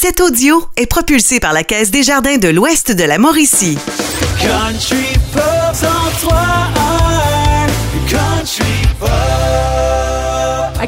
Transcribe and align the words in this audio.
Cet 0.00 0.20
audio 0.20 0.64
est 0.76 0.86
propulsé 0.86 1.40
par 1.40 1.52
la 1.52 1.64
Caisse 1.64 1.90
des 1.90 2.04
Jardins 2.04 2.36
de 2.36 2.46
l'Ouest 2.46 2.92
de 2.92 3.02
la 3.02 3.18
Mauricie. 3.18 3.76
Country 4.40 5.08
Pop 5.32 5.42
103 5.74 6.38
Country 8.08 8.62
Pop 9.00 9.08
À 9.10 9.67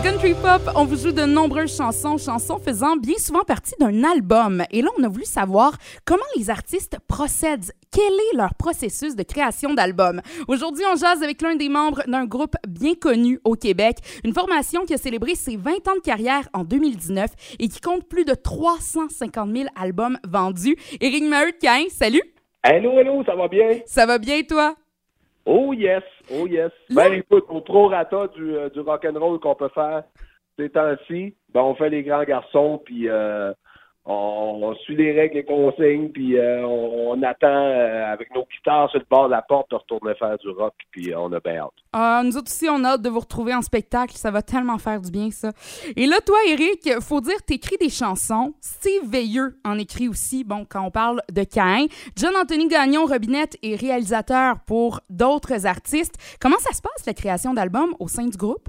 Country 0.03 0.33
Pop, 0.33 0.63
on 0.77 0.87
vous 0.87 0.97
joue 0.97 1.13
de 1.13 1.27
nombreuses 1.27 1.77
chansons, 1.77 2.17
chansons 2.17 2.59
faisant 2.59 2.97
bien 2.97 3.17
souvent 3.19 3.43
partie 3.43 3.75
d'un 3.79 4.03
album. 4.03 4.65
Et 4.71 4.81
là, 4.81 4.89
on 4.99 5.03
a 5.03 5.09
voulu 5.09 5.27
savoir 5.27 5.77
comment 6.07 6.23
les 6.37 6.49
artistes 6.49 6.97
procèdent. 7.07 7.71
Quel 7.93 8.13
est 8.13 8.37
leur 8.37 8.55
processus 8.55 9.15
de 9.15 9.23
création 9.23 9.75
d'album? 9.75 10.23
Aujourd'hui, 10.49 10.85
on 10.91 10.97
jase 10.97 11.23
avec 11.23 11.43
l'un 11.43 11.55
des 11.55 11.69
membres 11.69 12.03
d'un 12.07 12.25
groupe 12.25 12.55
bien 12.67 12.95
connu 12.95 13.41
au 13.45 13.57
Québec, 13.57 13.99
une 14.25 14.33
formation 14.33 14.87
qui 14.87 14.95
a 14.95 14.97
célébré 14.97 15.35
ses 15.35 15.57
20 15.57 15.89
ans 15.89 15.97
de 15.97 16.03
carrière 16.03 16.49
en 16.55 16.65
2019 16.65 17.31
et 17.59 17.69
qui 17.69 17.81
compte 17.81 18.09
plus 18.09 18.25
de 18.25 18.33
350 18.35 19.55
000 19.55 19.69
albums 19.79 20.19
vendus. 20.27 20.77
Éric 21.03 21.25
Maheu 21.25 21.53
salut! 21.91 22.23
Hello, 22.65 22.99
hello, 22.99 23.23
ça 23.27 23.35
va 23.35 23.49
bien? 23.49 23.81
Ça 23.85 24.07
va 24.07 24.19
bien, 24.19 24.41
toi? 24.45 24.75
Oh 25.45 25.73
yes, 25.75 26.03
oh 26.31 26.47
yes. 26.47 26.73
Ben 26.91 27.13
écoute, 27.13 27.45
au 27.49 27.61
prorata 27.61 28.29
du, 28.29 28.57
euh, 28.57 28.69
du 28.71 28.81
rock'n'roll 28.81 29.41
qu'on 29.41 29.55
peut 29.55 29.71
faire 29.75 30.05
ces 30.59 30.71
temps-ci, 30.71 31.35
ben 31.53 31.63
on 31.63 31.75
fait 31.75 31.91
les 31.91 32.03
grands 32.03 32.25
garçons, 32.25 32.81
puis 32.85 33.09
euh, 33.09 33.53
on, 34.11 34.59
on 34.63 34.75
suit 34.77 34.97
les 34.97 35.13
règles 35.13 35.39
et 35.39 35.45
consignes, 35.45 36.09
puis 36.11 36.39
euh, 36.39 36.67
on, 36.67 37.11
on 37.13 37.23
attend 37.23 37.47
euh, 37.49 38.13
avec 38.13 38.35
nos 38.35 38.45
guitares 38.45 38.91
sur 38.91 38.99
le 38.99 39.07
bord 39.09 39.27
de 39.27 39.33
la 39.33 39.43
porte 39.43 39.71
de 39.71 39.77
retourner 39.77 40.15
faire 40.15 40.37
du 40.39 40.49
rock, 40.51 40.75
puis 40.91 41.13
on 41.17 41.33
a 41.33 41.41
bien 41.41 41.59
hâte. 41.59 41.73
Ah, 41.93 42.23
nous 42.25 42.37
autres 42.37 42.49
aussi, 42.51 42.69
on 42.71 42.85
a 42.85 42.91
hâte 42.91 43.03
de 43.03 43.09
vous 43.09 43.21
retrouver 43.21 43.55
en 43.55 43.63
spectacle. 43.63 44.15
Ça 44.15 44.31
va 44.31 44.43
tellement 44.43 44.79
faire 44.79 45.01
du 45.01 45.11
bien, 45.11 45.31
ça. 45.31 45.51
Et 45.97 46.07
là, 46.07 46.17
toi, 46.25 46.37
Eric, 46.49 46.89
faut 47.01 47.21
dire, 47.21 47.43
t'écris 47.47 47.77
des 47.81 47.89
chansons. 47.89 48.55
Steve 48.61 49.09
Veilleux 49.11 49.57
en 49.65 49.79
écrit 49.79 50.09
aussi, 50.09 50.45
bon, 50.45 50.65
quand 50.69 50.85
on 50.87 50.91
parle 50.91 51.21
de 51.33 51.45
Cain. 51.45 51.87
John 52.17 52.35
Anthony 52.37 52.69
Gagnon 52.69 53.07
Robinette 53.07 53.57
est 53.63 53.75
réalisateur 53.81 54.57
pour 54.67 55.01
d'autres 55.11 55.67
artistes. 55.67 56.17
Comment 56.41 56.59
ça 56.59 56.73
se 56.73 56.83
passe, 56.83 57.07
la 57.07 57.15
création 57.15 57.55
d'albums 57.55 57.95
au 57.99 58.09
sein 58.09 58.27
du 58.27 58.37
groupe? 58.37 58.69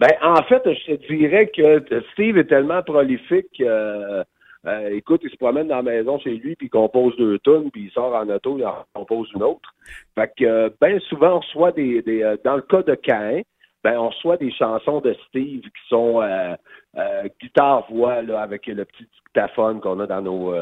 Ben, 0.00 0.10
en 0.22 0.42
fait, 0.44 0.62
je 0.64 0.94
te 0.94 1.12
dirais 1.12 1.50
que 1.54 1.84
Steve 2.12 2.38
est 2.38 2.46
tellement 2.46 2.82
prolifique. 2.82 3.60
euh, 3.60 4.24
euh, 4.66 4.90
écoute, 4.94 5.22
il 5.24 5.30
se 5.30 5.36
promène 5.36 5.68
dans 5.68 5.76
la 5.76 5.82
maison 5.82 6.18
chez 6.18 6.30
lui, 6.30 6.54
puis 6.54 6.68
il 6.68 6.70
compose 6.70 7.16
deux 7.16 7.38
tonnes, 7.40 7.70
puis 7.70 7.84
il 7.84 7.90
sort 7.90 8.14
en 8.14 8.28
auto, 8.28 8.58
il 8.58 8.64
en 8.64 8.84
compose 8.94 9.28
une 9.34 9.42
autre. 9.42 9.74
Fait 10.14 10.30
que, 10.36 10.44
euh, 10.44 10.70
ben 10.80 11.00
souvent, 11.00 11.36
on 11.36 11.40
reçoit 11.40 11.72
des, 11.72 12.02
des 12.02 12.22
euh, 12.22 12.36
dans 12.44 12.56
le 12.56 12.62
cas 12.62 12.82
de 12.82 12.94
Cain, 12.94 13.40
ben 13.82 13.98
on 13.98 14.10
reçoit 14.10 14.36
des 14.36 14.52
chansons 14.52 15.00
de 15.00 15.16
Steve 15.28 15.62
qui 15.62 15.88
sont 15.88 16.22
euh, 16.22 16.54
euh, 16.96 17.24
guitare-voix, 17.40 18.22
là, 18.22 18.40
avec 18.40 18.68
le 18.68 18.84
petit 18.84 19.04
dictaphone 19.24 19.80
qu'on 19.80 19.98
a 19.98 20.06
dans 20.06 20.22
nos 20.22 20.54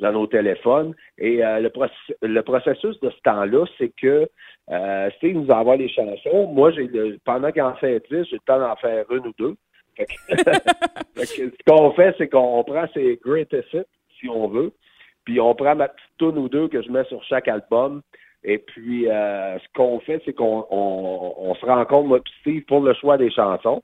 dans 0.00 0.12
nos 0.12 0.26
téléphones. 0.26 0.94
Et 1.18 1.36
le, 1.36 1.70
le 2.22 2.42
processus 2.42 2.98
de 2.98 3.10
ce 3.10 3.20
temps-là, 3.22 3.64
c'est 3.78 3.92
que 3.96 4.26
Steve 5.18 5.36
nous 5.36 5.50
envoie 5.50 5.76
les 5.76 5.88
chansons. 5.88 6.48
Moi, 6.48 6.72
j'ai 6.72 6.90
pendant 7.24 7.52
qu'il 7.52 7.62
en 7.62 7.74
fait 7.76 8.02
10, 8.10 8.24
j'ai 8.24 8.36
le 8.36 8.40
temps 8.44 8.58
d'en 8.58 8.74
faire 8.76 9.04
une 9.12 9.28
ou 9.28 9.32
deux. 9.38 9.54
Ce 11.16 11.64
qu'on 11.66 11.92
fait, 11.92 12.14
c'est 12.18 12.28
qu'on 12.28 12.62
prend 12.64 12.86
ses 12.94 13.18
greatest 13.24 13.72
hits, 13.72 13.82
si 14.20 14.28
on 14.28 14.48
veut, 14.48 14.72
puis 15.24 15.40
on 15.40 15.54
prend 15.54 15.74
ma 15.74 15.88
petite 15.88 16.10
tune 16.18 16.38
ou 16.38 16.48
deux 16.48 16.68
que 16.68 16.82
je 16.82 16.90
mets 16.90 17.04
sur 17.04 17.22
chaque 17.24 17.48
album. 17.48 18.02
Et 18.44 18.58
puis, 18.58 19.08
euh, 19.08 19.58
ce 19.58 19.64
qu'on 19.74 19.98
fait, 20.00 20.22
c'est 20.24 20.32
qu'on 20.32 20.64
on, 20.70 21.34
on 21.38 21.54
se 21.56 21.66
rencontre, 21.66 22.08
moi 22.08 22.20
pour 22.66 22.80
le 22.80 22.94
choix 22.94 23.18
des 23.18 23.30
chansons. 23.30 23.82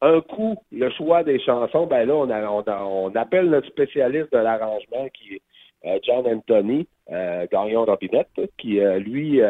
Un 0.00 0.20
coup, 0.20 0.56
le 0.70 0.90
choix 0.90 1.24
des 1.24 1.40
chansons, 1.40 1.86
ben 1.86 2.06
là, 2.06 2.14
on, 2.14 3.14
appelle 3.16 3.50
notre 3.50 3.66
spécialiste 3.68 4.32
de 4.32 4.38
l'arrangement, 4.38 5.08
qui 5.12 5.34
est 5.34 5.42
euh, 5.86 5.98
John 6.04 6.24
Anthony, 6.26 6.86
euh, 7.10 7.46
Gagnon 7.50 7.84
Robinette, 7.84 8.28
qui, 8.58 8.80
euh, 8.80 8.98
lui, 9.00 9.40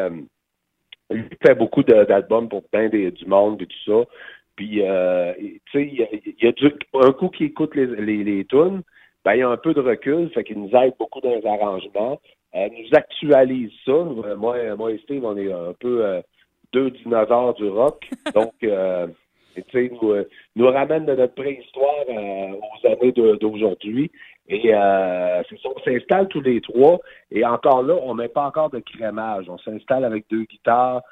fait 1.42 1.55
beaucoup 1.55 1.83
d'albums 1.83 2.48
pour 2.48 2.67
plein 2.68 2.89
du 2.89 3.27
monde 3.27 3.61
et 3.61 3.67
tout 3.67 3.85
ça. 3.86 4.11
Puis, 4.58 4.83
euh, 4.83 5.33
tu 5.39 5.61
sais, 5.70 5.86
il 5.86 5.95
y 5.95 6.02
a, 6.02 6.08
il 6.13 6.35
y 6.45 6.48
a 6.48 6.51
du- 6.51 6.73
un 6.95 7.13
coup 7.13 7.29
qui 7.29 7.45
écoute 7.45 7.77
les, 7.77 7.86
les, 7.86 8.24
les 8.24 8.45
tunes, 8.45 8.83
ben, 9.24 9.35
il 9.35 9.39
y 9.39 9.42
a 9.42 9.48
un 9.48 9.57
peu 9.57 9.73
de 9.73 9.80
recul, 9.80 10.29
fait 10.30 10.42
qu'il 10.42 10.61
nous 10.61 10.70
aide 10.77 10.95
beaucoup 10.98 11.20
dans 11.20 11.33
les 11.33 11.46
arrangements. 11.46 12.20
Euh, 12.57 12.68
nous 12.77 12.89
actualise 12.92 13.70
ça. 13.85 13.92
Euh, 13.92 14.35
moi, 14.36 14.57
moi 14.74 14.91
et 14.91 14.98
Steve, 14.98 15.24
on 15.24 15.36
est 15.36 15.52
un 15.52 15.74
peu 15.79 16.05
euh, 16.05 16.20
deux 16.73 16.91
dinosaures 16.91 17.55
du 17.55 17.68
rock. 17.68 18.11
Donc, 18.35 18.52
euh, 18.64 19.07
tu 19.55 19.63
sais, 19.70 19.92
nous, 20.02 20.13
nous 20.57 20.67
ramène 20.67 21.07
de 21.07 21.14
notre 21.14 21.36
préhistoire 21.36 22.05
euh, 22.08 22.55
aux 22.57 22.86
années 22.89 23.13
d'aujourd'hui. 23.13 24.11
Et 24.48 24.74
euh, 24.74 25.41
c'est 25.48 25.61
ça, 25.61 25.68
on 25.73 25.80
s'installe 25.85 26.27
tous 26.27 26.41
les 26.41 26.61
trois. 26.61 26.98
Et 27.30 27.45
encore 27.47 27.85
là, 27.85 27.95
on 28.02 28.13
met 28.14 28.27
pas 28.27 28.47
encore 28.48 28.70
de 28.70 28.80
crémage. 28.80 29.48
On 29.48 29.58
s'installe 29.58 30.05
avec 30.05 30.24
deux 30.29 30.42
guitares. 30.47 31.02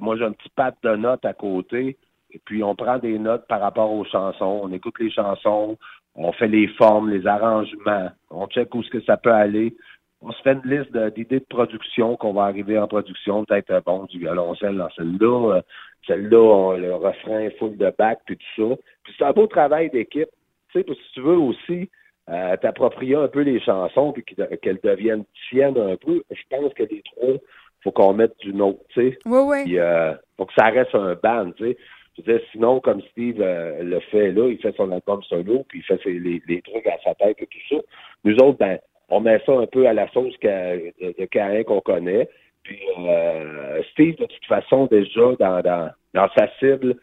Moi, 0.00 0.16
j'ai 0.16 0.24
un 0.24 0.32
petit 0.32 0.48
pad 0.56 0.72
de 0.82 0.96
notes 0.96 1.26
à 1.26 1.34
côté. 1.34 1.98
Et 2.34 2.40
puis, 2.44 2.62
on 2.62 2.74
prend 2.74 2.98
des 2.98 3.18
notes 3.18 3.46
par 3.48 3.60
rapport 3.60 3.92
aux 3.92 4.04
chansons. 4.04 4.60
On 4.64 4.72
écoute 4.72 4.98
les 4.98 5.10
chansons. 5.10 5.78
On 6.16 6.32
fait 6.32 6.48
les 6.48 6.68
formes, 6.68 7.10
les 7.10 7.26
arrangements. 7.26 8.10
On 8.30 8.46
check 8.48 8.74
où 8.74 8.82
est-ce 8.82 8.90
que 8.90 9.02
ça 9.02 9.16
peut 9.16 9.32
aller. 9.32 9.74
On 10.20 10.32
se 10.32 10.42
fait 10.42 10.52
une 10.52 10.70
liste 10.70 10.96
d'idées 11.14 11.40
de 11.40 11.46
production 11.48 12.16
qu'on 12.16 12.32
va 12.32 12.44
arriver 12.44 12.78
en 12.78 12.88
production. 12.88 13.44
Peut-être, 13.44 13.70
euh, 13.70 13.80
bon, 13.84 14.04
du 14.04 14.18
violoncelle 14.18 14.76
dans 14.76 14.90
celle-là. 14.90 15.56
euh, 15.56 15.62
celle-là, 16.06 16.76
le 16.76 16.94
refrain 16.94 17.48
full 17.58 17.76
de 17.76 17.92
back, 17.96 18.20
puis 18.26 18.36
tout 18.36 18.70
ça. 18.70 18.76
Puis 19.04 19.14
c'est 19.16 19.24
un 19.24 19.32
beau 19.32 19.46
travail 19.46 19.90
d'équipe. 19.90 20.28
Tu 20.72 20.78
sais, 20.78 20.84
parce 20.84 20.98
que 20.98 21.04
si 21.04 21.12
tu 21.12 21.20
veux 21.20 21.36
aussi 21.36 21.90
euh, 22.28 22.56
t'approprier 22.56 23.16
un 23.16 23.28
peu 23.28 23.40
les 23.40 23.60
chansons 23.60 24.12
puis 24.12 24.24
qu'elles 24.24 24.58
qu'elles 24.58 24.80
deviennent 24.82 25.24
tiennes 25.48 25.78
un 25.78 25.96
peu, 25.96 26.22
je 26.30 26.42
pense 26.50 26.72
que 26.74 26.82
les 26.82 27.02
trois, 27.02 27.34
faut 27.82 27.92
qu'on 27.92 28.14
mette 28.14 28.36
du 28.38 28.54
nôtre, 28.54 28.80
tu 28.88 29.10
sais. 29.10 29.18
Oui, 29.26 29.40
oui. 29.46 29.64
Puis, 29.64 29.78
euh, 29.78 30.14
faut 30.36 30.46
que 30.46 30.54
ça 30.56 30.66
reste 30.66 30.94
un 30.94 31.14
band, 31.22 31.52
tu 31.52 31.64
sais. 31.64 31.76
Je 32.16 32.22
veux 32.30 32.40
sinon, 32.52 32.80
comme 32.80 33.00
Steve 33.10 33.40
euh, 33.40 33.82
le 33.82 34.00
fait 34.00 34.30
là, 34.32 34.48
il 34.48 34.58
fait 34.58 34.74
son 34.76 34.90
album 34.92 35.22
solo, 35.24 35.64
puis 35.68 35.80
il 35.80 35.82
fait 35.82 36.00
ses- 36.02 36.18
les, 36.18 36.40
les 36.46 36.62
trucs 36.62 36.86
à 36.86 36.96
sa 37.02 37.14
tête 37.14 37.36
et 37.40 37.46
tout 37.46 37.58
ça. 37.76 37.76
Nous 38.24 38.36
autres, 38.36 38.58
ben, 38.58 38.78
on 39.08 39.20
met 39.20 39.40
ça 39.44 39.52
un 39.52 39.66
peu 39.66 39.86
à 39.86 39.92
la 39.92 40.08
sauce 40.12 40.34
de, 40.40 41.24
Caïn 41.26 41.64
qu'on 41.64 41.80
connaît. 41.80 42.28
Puis 42.62 42.78
euh, 42.98 43.82
Steve, 43.92 44.16
de 44.16 44.26
toute 44.26 44.44
façon, 44.46 44.86
déjà, 44.86 45.34
dans, 45.38 45.60
dans, 45.60 45.90
dans 46.14 46.28
sa 46.36 46.48
cible, 46.58 46.96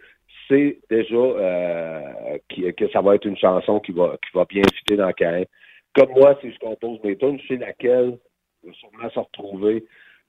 c'est 0.47 0.79
déjà 0.89 1.15
euh, 1.15 2.01
que 2.49 2.87
ça 2.89 3.01
va 3.01 3.15
être 3.15 3.25
une 3.25 3.37
chanson 3.37 3.79
qui 3.79 3.91
va, 3.91 4.17
qui 4.23 4.35
va 4.35 4.45
bien 4.45 4.63
fitter 4.75 4.97
dans 4.97 5.11
Caïn. 5.11 5.45
Comme 5.93 6.11
moi, 6.11 6.37
si 6.41 6.51
je 6.51 6.59
compose 6.59 6.99
mes 7.03 7.17
tunes, 7.17 7.39
je 7.41 7.47
sais 7.47 7.57
laquelle 7.57 8.17
va 8.63 8.73
sûrement 8.73 9.09
se 9.09 9.19
retrouver 9.19 9.83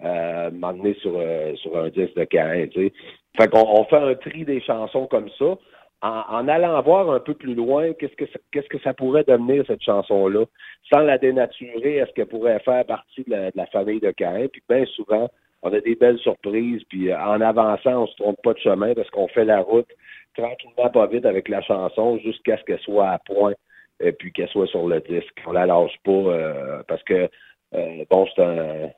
euh, 0.05 0.51
m'emmener 0.51 0.95
sur, 0.95 1.13
euh, 1.17 1.55
sur 1.57 1.77
un 1.77 1.89
disque 1.89 2.17
de 2.17 2.25
Caïn, 2.25 2.67
tu 2.69 2.89
sais. 2.89 2.93
Fait 3.37 3.49
qu'on 3.49 3.65
on 3.67 3.85
fait 3.85 3.97
un 3.97 4.15
tri 4.15 4.45
des 4.45 4.61
chansons 4.61 5.07
comme 5.07 5.29
ça. 5.39 5.57
En, 6.03 6.23
en 6.29 6.49
allant 6.49 6.83
voir 6.83 7.11
un 7.11 7.21
peu 7.21 7.35
plus 7.35 7.55
loin, 7.55 7.93
qu'est-ce 7.93 8.17
que 8.17 8.27
ça, 8.27 8.39
qu'est-ce 8.51 8.69
que 8.69 8.81
ça 8.81 8.93
pourrait 8.93 9.23
devenir, 9.23 9.65
cette 9.67 9.83
chanson-là, 9.83 10.45
sans 10.93 11.01
la 11.01 11.17
dénaturer, 11.17 11.99
est-ce 11.99 12.13
qu'elle 12.13 12.27
pourrait 12.27 12.59
faire 12.61 12.85
partie 12.85 13.23
de 13.23 13.31
la, 13.31 13.53
de 13.53 13.57
la 13.57 13.67
famille 13.67 14.01
de 14.01 14.11
Caïn? 14.11 14.49
Puis 14.49 14.63
bien 14.69 14.85
souvent, 14.87 15.31
on 15.63 15.73
a 15.73 15.81
des 15.81 15.95
belles 15.95 16.19
surprises, 16.19 16.83
puis 16.89 17.11
euh, 17.11 17.19
en 17.19 17.41
avançant, 17.41 18.03
on 18.03 18.07
se 18.09 18.17
trompe 18.17 18.43
pas 18.43 18.53
de 18.53 18.59
chemin 18.59 18.95
parce 18.95 19.09
qu'on 19.11 19.29
fait 19.29 19.45
la 19.45 19.61
route 19.61 19.89
tranquillement, 20.37 20.91
pas 20.91 21.07
vite 21.07 21.25
avec 21.25 21.49
la 21.49 21.63
chanson 21.63 22.19
jusqu'à 22.19 22.57
ce 22.59 22.65
qu'elle 22.65 22.81
soit 22.81 23.11
à 23.11 23.19
point 23.19 23.53
et 24.01 24.13
puis 24.13 24.33
qu'elle 24.33 24.49
soit 24.49 24.67
sur 24.67 24.89
le 24.89 25.01
disque. 25.01 25.41
On 25.47 25.53
la 25.53 25.67
lâche 25.67 25.97
pas 26.05 26.11
euh, 26.11 26.83
parce 26.89 27.03
que 27.05 27.29
euh, 27.75 28.05
bon, 28.11 28.27
c'est 28.35 28.43
un 28.43 28.91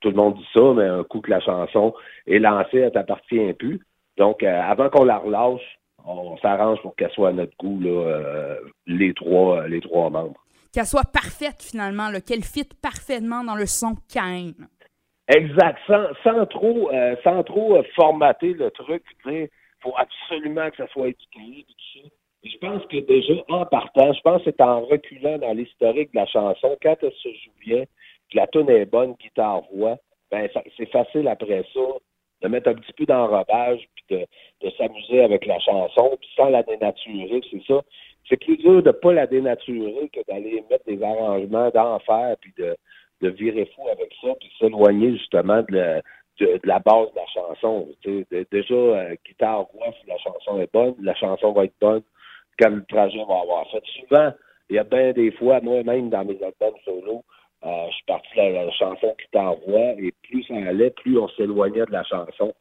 tout 0.00 0.10
le 0.10 0.16
monde 0.16 0.34
dit 0.36 0.46
ça, 0.54 0.72
mais 0.74 0.84
un 0.84 1.04
coup 1.04 1.20
que 1.20 1.30
la 1.30 1.40
chanson 1.40 1.94
est 2.26 2.38
lancée, 2.38 2.78
elle 2.78 2.92
t'appartient 2.92 3.52
plus. 3.54 3.80
Donc, 4.16 4.42
euh, 4.42 4.60
avant 4.60 4.88
qu'on 4.88 5.04
la 5.04 5.18
relâche, 5.18 5.78
on 6.04 6.36
s'arrange 6.38 6.80
pour 6.82 6.94
qu'elle 6.96 7.10
soit 7.10 7.28
à 7.28 7.32
notre 7.32 7.56
goût, 7.58 7.80
là, 7.80 7.90
euh, 7.90 8.56
les 8.86 9.12
trois, 9.14 9.62
euh, 9.62 9.68
les 9.68 9.80
trois 9.80 10.10
membres. 10.10 10.40
Qu'elle 10.72 10.86
soit 10.86 11.10
parfaite, 11.12 11.62
finalement, 11.62 12.10
qu'elle 12.26 12.44
fit 12.44 12.68
parfaitement 12.80 13.42
dans 13.42 13.56
le 13.56 13.66
son 13.66 13.96
Cain. 14.12 14.52
Exact, 15.28 15.78
sans, 15.86 16.06
sans 16.24 16.46
trop, 16.46 16.90
euh, 16.92 17.16
sans 17.22 17.42
trop 17.44 17.82
formater 17.94 18.52
le 18.52 18.70
truc, 18.70 19.02
il 19.26 19.48
faut 19.80 19.94
absolument 19.96 20.70
que 20.70 20.76
ça 20.76 20.88
soit 20.88 21.08
éduqué, 21.08 21.66
tout 21.68 22.00
ça. 22.00 22.08
Et 22.42 22.50
je 22.50 22.58
pense 22.58 22.82
que 22.86 22.96
déjà, 22.96 23.34
en 23.48 23.66
partant, 23.66 24.12
je 24.12 24.20
pense 24.22 24.42
que 24.42 24.50
c'est 24.50 24.62
en 24.62 24.80
reculant 24.80 25.38
dans 25.38 25.52
l'historique 25.52 26.12
de 26.12 26.20
la 26.20 26.26
chanson, 26.26 26.76
quand 26.82 26.96
elle 27.02 27.12
se 27.12 27.28
joue 27.28 27.52
bien, 27.60 27.84
que 28.30 28.36
la 28.36 28.46
tune 28.46 28.70
est 28.70 28.86
bonne, 28.86 29.14
guitare-voix, 29.14 29.96
ben 30.30 30.48
c'est 30.76 30.90
facile 30.90 31.28
après 31.28 31.64
ça 31.74 31.80
de 32.42 32.48
mettre 32.48 32.70
un 32.70 32.74
petit 32.74 32.92
peu 32.92 33.04
d'enrobage, 33.04 33.80
puis 33.94 34.16
de, 34.62 34.70
s'amuser 34.78 35.22
avec 35.22 35.44
la 35.46 35.58
chanson, 35.58 36.16
puis 36.18 36.30
sans 36.36 36.48
la 36.48 36.62
dénaturer, 36.62 37.40
c'est 37.50 37.62
ça. 37.66 37.82
C'est 38.28 38.38
plus 38.38 38.56
dur 38.56 38.82
de 38.82 38.90
pas 38.90 39.12
la 39.12 39.26
dénaturer 39.26 40.08
que 40.12 40.20
d'aller 40.28 40.64
mettre 40.70 40.84
des 40.86 41.02
arrangements 41.02 41.70
d'enfer, 41.70 42.36
puis 42.40 42.52
de, 42.58 42.76
de 43.20 43.28
virer 43.28 43.70
fou 43.74 43.88
avec 43.88 44.12
ça, 44.22 44.28
puis 44.38 44.50
s'éloigner 44.58 45.12
justement 45.12 45.62
de 45.68 45.76
la, 45.76 46.02
de, 46.38 46.60
la 46.64 46.78
base 46.78 47.10
de 47.12 47.16
la 47.16 47.26
chanson. 47.26 47.88
Tu 48.02 48.26
sais, 48.30 48.46
déjà, 48.50 48.74
euh, 48.74 49.14
guitare, 49.26 49.66
voix, 49.74 49.92
si 50.00 50.08
la 50.08 50.18
chanson 50.18 50.60
est 50.60 50.72
bonne, 50.72 50.94
la 51.02 51.14
chanson 51.14 51.52
va 51.52 51.64
être 51.64 51.74
bonne 51.80 52.02
quand 52.58 52.70
le 52.70 52.84
trajet 52.86 53.24
va 53.26 53.40
avoir 53.40 53.70
fait. 53.70 53.82
Souvent, 54.00 54.32
il 54.68 54.76
y 54.76 54.78
a 54.78 54.84
bien 54.84 55.12
des 55.12 55.32
fois, 55.32 55.60
moi-même, 55.60 56.10
dans 56.10 56.24
mes 56.24 56.38
albums 56.42 56.78
solo, 56.84 57.24
je 57.62 57.92
suis 57.92 58.04
parti 58.06 58.28
de 58.36 58.54
la, 58.54 58.70
chanson 58.72 59.14
qui 59.20 59.28
t'envoie, 59.32 59.92
et 59.98 60.12
plus 60.22 60.42
ça 60.44 60.54
allait, 60.54 60.90
plus 60.90 61.18
on 61.18 61.28
s'éloignait 61.28 61.86
de 61.86 61.92
la 61.92 62.04
chanson. 62.04 62.54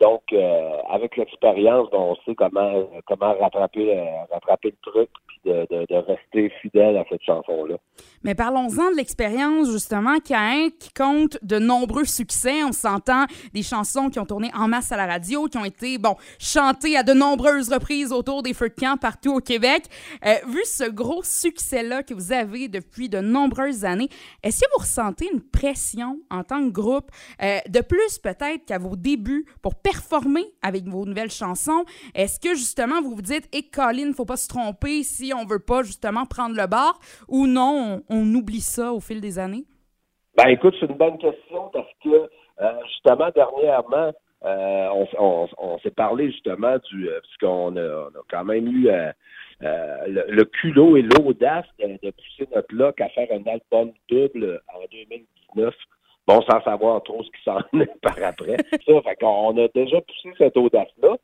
Donc, 0.00 0.22
euh, 0.32 0.70
avec 0.88 1.16
l'expérience, 1.16 1.88
on 1.92 2.14
sait 2.24 2.36
comment 2.36 2.88
comment 3.06 3.34
rattraper, 3.34 3.98
euh, 3.98 4.04
rattraper 4.30 4.70
le 4.70 4.92
truc 4.92 5.08
puis 5.26 5.40
de, 5.44 5.94
rester 6.06 6.50
fidèle 6.62 6.96
à 6.96 7.04
cette 7.08 7.22
chanson-là. 7.22 7.76
Mais 8.22 8.36
parlons-en 8.36 8.92
de 8.92 8.96
l'expérience, 8.96 9.70
justement, 9.70 10.18
Cain, 10.20 10.68
qui 10.78 10.92
compte 10.92 11.38
de 11.42 11.58
nombreux 11.58 12.04
succès. 12.04 12.62
On 12.62 12.72
s'entend 12.72 13.24
des 13.52 13.62
chansons 13.62 14.08
qui 14.08 14.20
ont 14.20 14.24
tourné 14.24 14.50
en 14.54 14.68
masse 14.68 14.92
à 14.92 14.96
la 14.96 15.06
radio, 15.06 15.46
qui 15.46 15.58
ont 15.58 15.64
été, 15.64 15.98
bon, 15.98 16.14
chantées 16.38 16.96
à 16.96 17.02
de 17.02 17.12
nombreuses 17.12 17.72
reprises 17.72 18.12
autour 18.12 18.42
des 18.42 18.54
feux 18.54 18.68
de 18.68 18.74
camp 18.74 18.98
partout 19.00 19.34
au 19.34 19.40
Québec. 19.40 19.82
Euh, 20.24 20.34
vu 20.48 20.60
ce 20.64 20.88
gros 20.88 21.24
succès-là 21.24 22.04
que 22.04 22.14
vous 22.14 22.32
avez 22.32 22.68
depuis 22.68 23.08
de 23.08 23.18
nombreuses 23.18 23.84
années, 23.84 24.08
est-ce 24.44 24.60
que 24.60 24.70
vous 24.76 24.82
ressentez 24.82 25.28
une 25.32 25.40
pression 25.40 26.20
en 26.30 26.44
tant 26.44 26.64
que 26.64 26.72
groupe, 26.72 27.10
de 27.40 27.80
plus 27.80 28.18
peut-être 28.18 28.64
qu'à 28.66 28.78
vos 28.78 28.94
débuts, 28.94 29.46
pour 29.62 29.74
performer 29.90 30.44
avec 30.62 30.84
vos 30.84 31.04
nouvelles 31.06 31.30
chansons? 31.30 31.84
Est-ce 32.14 32.38
que 32.40 32.50
justement 32.54 33.00
vous 33.02 33.14
vous 33.14 33.22
dites, 33.22 33.48
et 33.52 33.58
hey, 33.58 33.70
Colin, 33.70 34.12
faut 34.12 34.24
pas 34.24 34.36
se 34.36 34.48
tromper 34.48 35.02
si 35.02 35.32
on 35.34 35.46
veut 35.46 35.64
pas 35.64 35.82
justement 35.82 36.24
prendre 36.26 36.56
le 36.56 36.66
bar 36.66 36.98
ou 37.28 37.46
non, 37.46 38.02
on, 38.08 38.34
oublie 38.34 38.60
ça 38.60 38.92
au 38.92 39.00
fil 39.00 39.20
des 39.20 39.38
années? 39.38 39.64
Ben 40.36 40.48
écoute, 40.48 40.74
c'est 40.78 40.86
une 40.86 40.96
bonne 40.96 41.18
question 41.18 41.70
parce 41.72 41.90
que 42.04 42.08
euh, 42.60 42.72
justement, 42.86 43.30
dernièrement, 43.34 44.12
euh, 44.44 45.04
on, 45.18 45.78
s'est 45.82 45.90
parlé 45.90 46.30
justement 46.30 46.76
du 46.90 47.08
euh, 47.08 47.20
parce 47.20 47.36
qu'on 47.40 47.76
a, 47.76 48.08
quand 48.30 48.44
même 48.44 48.68
eu 48.68 48.88
euh, 48.88 49.10
le, 49.60 50.24
le, 50.28 50.44
culot 50.44 50.96
et 50.96 51.02
l'audace 51.02 51.66
de, 51.80 51.86
de, 51.86 52.10
pousser 52.12 52.48
notre 52.54 52.72
loc 52.72 53.00
à 53.00 53.08
faire 53.08 53.26
un 53.32 53.44
album 53.50 53.92
double 54.08 54.60
en 54.72 54.80
2019. 54.92 55.74
Bon, 56.28 56.42
sans 56.42 56.60
savoir 56.60 57.02
trop 57.04 57.22
ce 57.22 57.30
qui 57.30 57.42
s'en 57.42 57.60
est 57.80 58.00
par 58.02 58.22
après. 58.22 58.58
Ça, 58.86 59.00
fait 59.02 59.16
qu'on 59.18 59.56
a 59.56 59.68
déjà 59.68 59.98
poussé 60.02 60.28
cette 60.36 60.58
audace-là. 60.58 61.16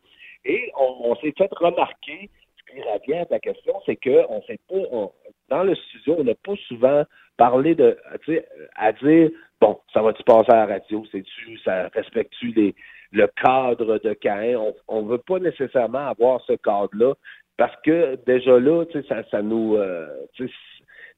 Et 0.46 0.72
on, 0.80 1.10
on 1.10 1.16
s'est 1.16 1.34
fait 1.36 1.52
remarquer, 1.52 2.30
ce 2.56 2.72
qui 2.72 2.80
revient 2.80 3.20
à 3.20 3.26
ta 3.26 3.38
question, 3.38 3.74
c'est 3.84 3.96
qu'on 3.96 4.42
sait 4.46 4.58
pas, 4.66 4.80
on, 4.90 5.12
dans 5.50 5.62
le 5.62 5.74
studio, 5.74 6.16
on 6.18 6.24
n'a 6.24 6.34
pas 6.34 6.54
souvent 6.68 7.04
parlé 7.36 7.74
de, 7.74 7.98
tu 8.24 8.34
sais, 8.34 8.48
à 8.76 8.92
dire, 8.92 9.30
bon, 9.60 9.78
ça 9.92 10.00
va-tu 10.00 10.22
passer 10.22 10.50
à 10.50 10.66
la 10.66 10.66
radio, 10.66 11.04
c'est-tu, 11.12 11.58
ça 11.58 11.88
respecte-tu 11.88 12.52
les, 12.52 12.74
le 13.12 13.26
cadre 13.42 13.98
de 13.98 14.16
Caen? 14.22 14.72
On 14.88 15.02
ne 15.02 15.08
veut 15.08 15.18
pas 15.18 15.38
nécessairement 15.38 16.08
avoir 16.08 16.40
ce 16.46 16.54
cadre-là 16.54 17.12
parce 17.58 17.76
que 17.82 18.16
déjà 18.26 18.58
là, 18.58 18.84
tu 18.86 19.02
sais, 19.02 19.08
ça, 19.08 19.22
ça 19.30 19.42
nous, 19.42 19.76
euh, 19.76 20.06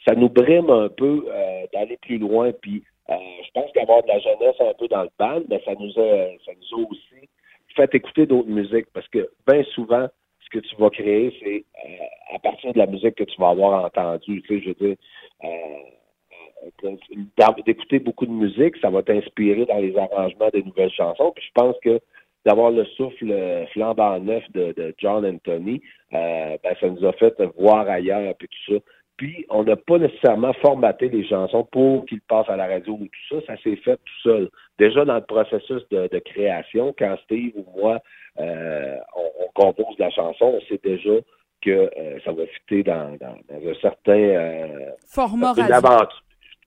ça 0.07 0.15
nous 0.17 0.29
brime 0.29 0.71
un 0.71 0.89
peu 0.89 1.25
euh, 1.29 1.67
d'aller 1.73 1.99
plus 2.03 2.19
loin. 2.19 2.51
Puis, 2.53 2.83
je 3.09 3.51
pense 3.55 3.71
qu'avoir 3.73 4.03
de 4.03 4.09
la 4.09 4.19
jeunesse 4.19 4.57
un 4.61 4.75
peu 4.75 4.89
dans 4.89 5.03
le 5.03 5.11
band, 5.19 5.43
mais 5.49 5.63
ça 5.65 5.73
nous 5.79 5.93
a, 5.99 6.29
ça 6.45 6.53
nous 6.53 6.79
a 6.79 6.89
aussi 6.91 7.29
fait 7.77 7.95
écouter 7.95 8.27
d'autres 8.27 8.49
musiques 8.49 8.89
parce 8.93 9.07
que 9.09 9.29
bien 9.47 9.63
souvent, 9.75 10.09
ce 10.41 10.59
que 10.59 10.65
tu 10.65 10.77
vas 10.77 10.91
créer, 10.91 11.37
c'est 11.41 11.65
euh, 11.85 12.35
à 12.35 12.39
partir 12.39 12.73
de 12.73 12.79
la 12.79 12.87
musique 12.87 13.17
que 13.17 13.25
tu 13.25 13.41
vas 13.41 13.51
avoir 13.51 13.85
entendue. 13.85 14.43
Tu 14.43 14.49
sais, 14.49 14.61
je 14.63 14.69
veux 14.69 14.89
dire, 14.89 14.97
euh, 15.45 16.93
d'écouter 17.65 17.99
beaucoup 17.99 18.27
de 18.27 18.33
musique, 18.33 18.77
ça 18.79 18.91
va 18.91 19.03
t'inspirer 19.03 19.67
dans 19.67 19.79
les 19.79 19.97
arrangements 19.97 20.49
des 20.53 20.63
nouvelles 20.63 20.93
chansons. 20.93 21.33
Puis 21.35 21.45
je 21.47 21.53
pense 21.55 21.77
que 21.83 22.01
d'avoir 22.45 22.71
le 22.71 22.85
souffle 22.97 23.67
flambant 23.73 24.21
neuf 24.21 24.45
de, 24.53 24.95
John 24.99 25.27
Anthony, 25.27 25.83
euh, 26.13 26.57
ben, 26.63 26.77
ça 26.81 26.89
nous 26.89 27.05
a 27.05 27.13
fait 27.13 27.35
voir 27.59 27.89
ailleurs 27.89 28.35
puis 28.39 28.49
tout 28.49 28.75
ça. 28.75 28.81
Puis 29.17 29.47
on 29.49 29.65
n'a 29.65 29.77
pas 29.77 29.99
nécessairement 29.99 30.53
formaté 30.55 31.09
les 31.09 31.27
chansons 31.27 31.65
pour 31.65 32.05
qu'ils 32.05 32.21
passent 32.21 32.51
à 32.51 32.57
la 32.57 32.67
radio 32.67 32.95
ou 32.95 33.07
tout 33.07 33.41
ça. 33.41 33.47
Ça 33.47 33.63
s'est 33.63 33.77
fait 33.77 33.97
tout 33.97 34.21
seul. 34.23 34.51
Déjà 34.79 35.05
dans 35.05 35.15
le 35.15 35.23
processus 35.23 35.83
de, 35.91 36.09
de 36.13 36.19
création, 36.19 36.95
quand 36.99 37.17
Steve 37.25 37.53
ou 37.57 37.65
moi 37.81 37.99
euh, 38.39 38.97
on, 39.17 39.45
on, 39.45 39.49
compose 39.55 39.99
la 39.99 40.11
chanson, 40.11 40.45
on 40.57 40.61
sait 40.69 40.81
déjà 40.85 41.19
que 41.63 41.71
euh, 41.71 42.19
ça 42.25 42.33
va 42.33 42.47
fitter 42.47 42.83
dans, 42.83 43.17
dans, 43.19 43.37
dans, 43.49 43.71
un 43.71 43.75
certain 43.81 44.13
euh, 44.13 44.91
format 45.09 45.55
une 45.57 45.73
aventure. 45.73 46.23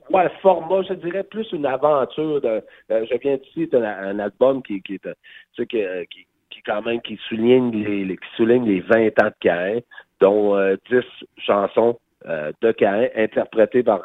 Ouais, 0.09 0.27
format, 0.41 0.81
je 0.81 0.93
dirais 0.93 1.23
plus 1.23 1.47
une 1.51 1.67
aventure. 1.67 2.41
De, 2.41 2.63
euh, 2.91 3.05
je 3.09 3.17
viens 3.17 3.37
d'ici, 3.37 3.67
c'est 3.71 3.75
un, 3.75 3.83
un, 3.83 4.17
album 4.17 4.63
qui, 4.63 4.81
qui 4.81 4.95
est, 4.95 5.03
tu 5.03 5.11
sais, 5.55 5.67
qui, 5.67 5.83
qui, 6.09 6.25
qui, 6.49 6.61
quand 6.63 6.81
même 6.81 6.99
qui 7.01 7.19
souligne 7.27 7.71
les, 7.71 8.05
les, 8.05 8.17
qui 8.17 8.27
souligne 8.35 8.65
les 8.65 8.79
20 8.79 9.21
ans 9.21 9.27
de 9.27 9.33
Caen, 9.43 9.79
dont 10.19 10.75
10 10.89 11.01
chansons 11.37 11.99
de 12.25 12.75
Caen 12.77 13.07
interprétées 13.15 13.83
par 13.83 14.01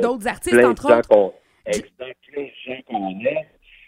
d'autres 0.00 0.28
artistes 0.28 0.64
entre 0.64 0.86
autres. 0.86 1.34
Exactement, 1.66 2.12
plein 2.32 2.46
gens 2.66 2.80
qu'on 2.86 3.20
est. 3.20 3.46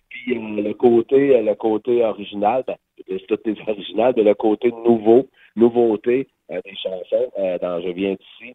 Puis 0.08 0.36
euh, 0.36 0.62
le 0.62 0.74
côté 0.74 1.42
le 1.42 1.54
côté 1.54 2.04
original, 2.04 2.62
ben, 2.66 2.76
c'est 3.08 3.26
tout 3.26 3.38
mais 3.46 4.22
le 4.22 4.34
côté 4.34 4.70
nouveau, 4.70 5.28
nouveauté 5.56 6.28
euh, 6.50 6.60
des 6.64 6.76
chansons 6.76 7.32
euh, 7.38 7.58
dans 7.58 7.80
Je 7.80 7.88
viens 7.88 8.14
d'ici, 8.14 8.54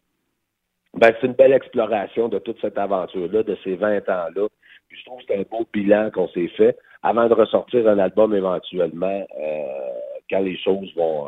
ben, 0.94 1.12
c'est 1.20 1.26
une 1.26 1.34
belle 1.34 1.52
exploration 1.52 2.28
de 2.28 2.38
toute 2.38 2.60
cette 2.60 2.78
aventure-là, 2.78 3.42
de 3.42 3.56
ces 3.62 3.76
20 3.76 4.08
ans-là. 4.08 4.48
Je 4.88 5.04
trouve 5.04 5.20
que 5.20 5.26
c'est 5.28 5.38
un 5.38 5.42
beau 5.42 5.66
bilan 5.72 6.10
qu'on 6.10 6.28
s'est 6.28 6.48
fait 6.48 6.76
avant 7.02 7.28
de 7.28 7.34
ressortir 7.34 7.86
un 7.86 7.98
album 7.98 8.34
éventuellement 8.34 9.24
quand 10.28 10.40
les 10.40 10.58
choses 10.58 10.92
vont 10.96 11.26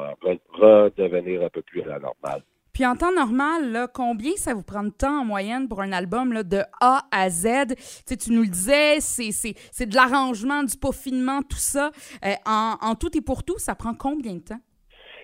redevenir 0.53 1.43
un 1.43 1.49
peu 1.49 1.63
plus 1.63 1.83
à 1.83 1.87
la 1.87 1.99
normale. 2.01 2.43
Puis 2.83 2.91
en 2.91 2.97
temps 2.97 3.15
normal, 3.15 3.87
combien 3.95 4.33
ça 4.33 4.55
vous 4.55 4.65
prend 4.65 4.83
de 4.83 4.91
temps 4.91 5.21
en 5.21 5.25
moyenne 5.25 5.69
pour 5.69 5.83
un 5.83 5.93
album 5.93 6.43
de 6.43 6.63
A 6.81 7.03
à 7.13 7.31
Z? 7.31 7.77
tu 8.09 8.33
nous 8.33 8.43
le 8.43 8.49
disais, 8.49 8.99
c'est 8.99 9.87
de 9.87 9.95
l'arrangement, 9.95 10.65
du 10.65 10.77
peaufinement, 10.77 11.43
tout 11.43 11.63
ça. 11.63 11.93
Euh, 12.25 12.35
en, 12.45 12.97
tout 12.97 13.17
et 13.17 13.21
pour 13.21 13.45
tout, 13.45 13.57
ça 13.59 13.77
prend 13.77 13.95
combien 13.95 14.35
de 14.35 14.41
temps? 14.41 14.59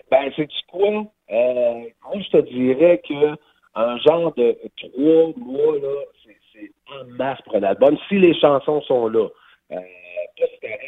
Ben, 0.08 0.30
c'est 0.36 0.48
quoi? 0.70 0.86
Euh, 1.32 1.80
moi, 2.06 2.22
je 2.22 2.30
te 2.30 2.42
dirais 2.42 3.02
que 3.08 3.34
un 3.74 3.98
genre 4.06 4.32
de 4.36 4.56
trois 4.76 5.32
mois, 5.36 5.74
c'est 6.52 6.70
en 6.94 7.06
masse 7.16 7.40
pour 7.42 7.56
un 7.56 7.64
album. 7.64 7.98
Si 8.08 8.20
les 8.20 8.38
chansons 8.38 8.82
sont 8.82 9.08
là. 9.08 9.26
Euh, 9.72 9.76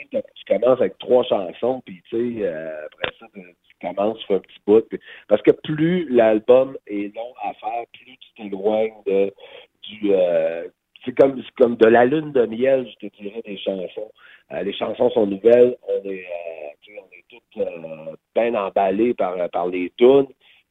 tu 0.08 0.44
commences 0.46 0.80
avec 0.80 0.98
trois 0.98 1.24
chansons, 1.24 1.82
puis 1.84 2.00
tu 2.08 2.16
sais, 2.38 2.46
euh, 2.46 2.86
après 2.86 3.12
ça, 3.18 3.26
tu 3.34 3.69
commences, 3.80 4.18
tu 4.20 4.26
fais 4.26 4.34
un 4.34 4.40
petit 4.40 4.60
bout. 4.66 4.84
Parce 5.28 5.42
que 5.42 5.50
plus 5.50 6.08
l'album 6.08 6.76
est 6.86 7.14
long 7.14 7.32
à 7.42 7.54
faire, 7.54 7.84
plus 7.92 8.16
tu 8.18 8.34
t'éloignes 8.36 8.94
de 9.06 9.32
du 9.82 10.12
euh, 10.12 10.68
c'est 11.04 11.18
comme 11.18 11.42
comme 11.58 11.76
de 11.76 11.86
la 11.86 12.04
lune 12.04 12.32
de 12.32 12.46
miel, 12.46 12.88
je 12.90 13.08
te 13.08 13.16
dirais, 13.22 13.42
des 13.44 13.58
chansons. 13.58 14.10
Euh, 14.52 14.62
les 14.62 14.72
chansons 14.72 15.10
sont 15.10 15.26
nouvelles, 15.26 15.76
on 15.88 16.08
est 16.08 16.24
euh, 16.24 17.00
on 17.00 17.06
est 17.14 17.24
toutes 17.28 17.64
bien 18.34 18.54
emballés 18.54 19.14
par, 19.14 19.36
par 19.50 19.68
les 19.68 19.92
tunes. 19.96 20.26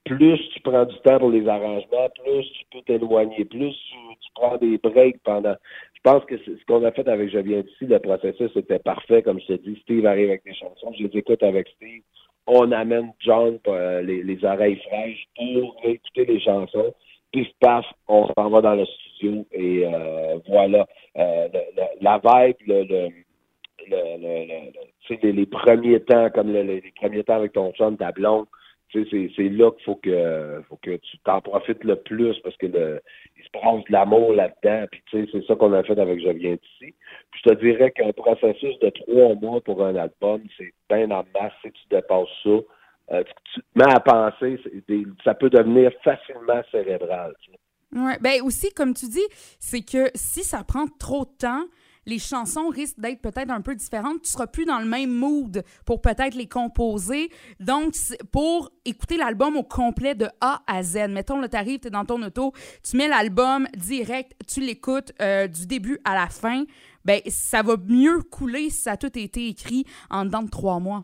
Plus 0.05 0.39
tu 0.53 0.59
prends 0.61 0.85
du 0.85 0.97
temps 0.99 1.19
pour 1.19 1.29
les 1.29 1.47
arrangements, 1.47 2.09
plus 2.23 2.45
tu 2.51 2.65
peux 2.71 2.81
t'éloigner, 2.81 3.45
plus 3.45 3.71
tu, 3.71 3.97
tu 4.21 4.29
prends 4.33 4.57
des 4.57 4.77
breaks 4.77 5.21
pendant 5.23 5.55
je 5.99 6.09
pense 6.09 6.23
que 6.25 6.37
ce 6.37 6.65
qu'on 6.65 6.85
a 6.85 6.91
fait 6.91 7.07
avec 7.09 7.29
Je 7.29 7.39
viens 7.39 7.61
d'ici, 7.61 7.85
le 7.85 7.99
processus 7.99 8.55
était 8.55 8.79
parfait. 8.79 9.21
Comme 9.21 9.39
je 9.41 9.47
te 9.47 9.53
dis, 9.53 9.77
Steve 9.81 10.05
arrive 10.05 10.29
avec 10.29 10.45
des 10.45 10.53
chansons, 10.53 10.93
je 10.97 11.03
les 11.03 11.17
écoute 11.17 11.43
avec 11.43 11.67
Steve. 11.75 12.03
On 12.51 12.71
amène 12.71 13.13
John 13.19 13.59
euh, 13.67 14.01
les, 14.01 14.23
les, 14.23 14.43
oreilles 14.43 14.81
fraîches 14.87 15.27
pour 15.35 15.75
écouter 15.83 16.25
les 16.25 16.39
chansons. 16.39 16.95
Pif 17.31 17.47
paf, 17.59 17.85
on 18.07 18.27
s'en 18.35 18.49
va 18.49 18.61
dans 18.61 18.73
le 18.73 18.85
studio 18.85 19.45
et 19.51 19.85
euh, 19.85 20.39
voilà. 20.47 20.87
Euh, 21.17 21.47
le, 21.53 21.83
la 22.01 22.17
vibe, 22.17 22.55
le 22.65 23.09
les, 23.89 25.31
les, 25.31 25.45
premiers 25.45 25.99
temps, 26.01 26.29
comme 26.31 26.51
les 26.51 26.83
premiers 26.99 27.23
temps 27.23 27.35
avec 27.35 27.53
ton 27.53 27.71
chum, 27.73 27.97
ta 27.97 28.11
blonde, 28.11 28.45
c'est 28.91 29.49
là 29.49 29.71
qu'il 29.71 29.83
faut 29.85 29.95
que 29.95 30.61
faut 30.67 30.77
que 30.77 30.97
tu 30.97 31.17
t'en 31.19 31.41
profites 31.41 31.83
le 31.83 31.95
plus 31.95 32.37
parce 32.39 32.57
que 32.57 32.65
le, 32.65 33.01
il 33.37 33.43
se 33.43 33.49
passe 33.51 33.83
de 33.85 33.91
l'amour 33.91 34.33
là-dedans. 34.33 34.87
Puis 34.91 35.01
tu 35.05 35.25
sais, 35.25 35.29
c'est 35.31 35.45
ça 35.45 35.55
qu'on 35.55 35.73
a 35.73 35.83
fait 35.83 35.99
avec 35.99 36.19
Je 36.19 36.29
viens 36.29 36.55
d'ici. 36.55 36.93
Puis 37.31 37.41
je 37.43 37.49
te 37.49 37.55
dirais 37.55 37.91
qu'un 37.91 38.11
processus 38.11 38.77
de 38.79 38.89
trois 38.89 39.35
mois 39.35 39.61
pour 39.61 39.85
un 39.85 39.95
album, 39.95 40.41
c'est 40.57 40.73
bien 40.89 41.11
en 41.11 41.23
masse 41.33 41.53
si 41.61 41.71
tu 41.71 41.81
dépasses 41.91 42.27
ça. 42.43 42.49
Euh, 43.11 43.23
tu, 43.53 43.61
te 43.61 43.65
mets 43.75 43.91
à 43.91 43.99
penser, 43.99 44.59
ça 45.23 45.33
peut 45.33 45.49
devenir 45.49 45.91
facilement 46.03 46.61
cérébral. 46.71 47.33
Tu 47.41 47.51
sais. 47.51 47.57
Ben 48.21 48.41
aussi, 48.43 48.71
comme 48.73 48.93
tu 48.93 49.07
dis, 49.07 49.27
c'est 49.59 49.81
que 49.81 50.11
si 50.13 50.43
ça 50.43 50.63
prend 50.63 50.85
trop 50.99 51.25
de 51.25 51.37
temps, 51.39 51.63
les 52.05 52.19
chansons 52.19 52.69
risquent 52.69 52.99
d'être 52.99 53.21
peut-être 53.21 53.51
un 53.51 53.61
peu 53.61 53.75
différentes. 53.75 54.21
Tu 54.23 54.29
seras 54.29 54.47
plus 54.47 54.65
dans 54.65 54.79
le 54.79 54.85
même 54.85 55.11
mood 55.11 55.63
pour 55.85 56.01
peut-être 56.01 56.35
les 56.35 56.47
composer. 56.47 57.29
Donc, 57.59 57.93
pour 58.31 58.71
écouter 58.85 59.17
l'album 59.17 59.55
au 59.57 59.63
complet 59.63 60.15
de 60.15 60.27
A 60.41 60.61
à 60.67 60.83
Z, 60.83 61.09
mettons, 61.09 61.39
là, 61.39 61.47
t'arrives, 61.47 61.79
t'es 61.79 61.89
dans 61.89 62.05
ton 62.05 62.21
auto, 62.23 62.53
tu 62.83 62.97
mets 62.97 63.07
l'album 63.07 63.67
direct, 63.75 64.33
tu 64.47 64.61
l'écoutes 64.61 65.11
euh, 65.21 65.47
du 65.47 65.67
début 65.67 65.99
à 66.05 66.15
la 66.15 66.27
fin, 66.27 66.63
ben 67.05 67.21
ça 67.27 67.61
va 67.61 67.75
mieux 67.87 68.21
couler 68.21 68.69
si 68.69 68.81
ça 68.81 68.91
a 68.91 68.97
tout 68.97 69.17
été 69.17 69.47
écrit 69.47 69.85
en 70.09 70.25
dedans 70.25 70.43
de 70.43 70.49
trois 70.49 70.79
mois. 70.79 71.03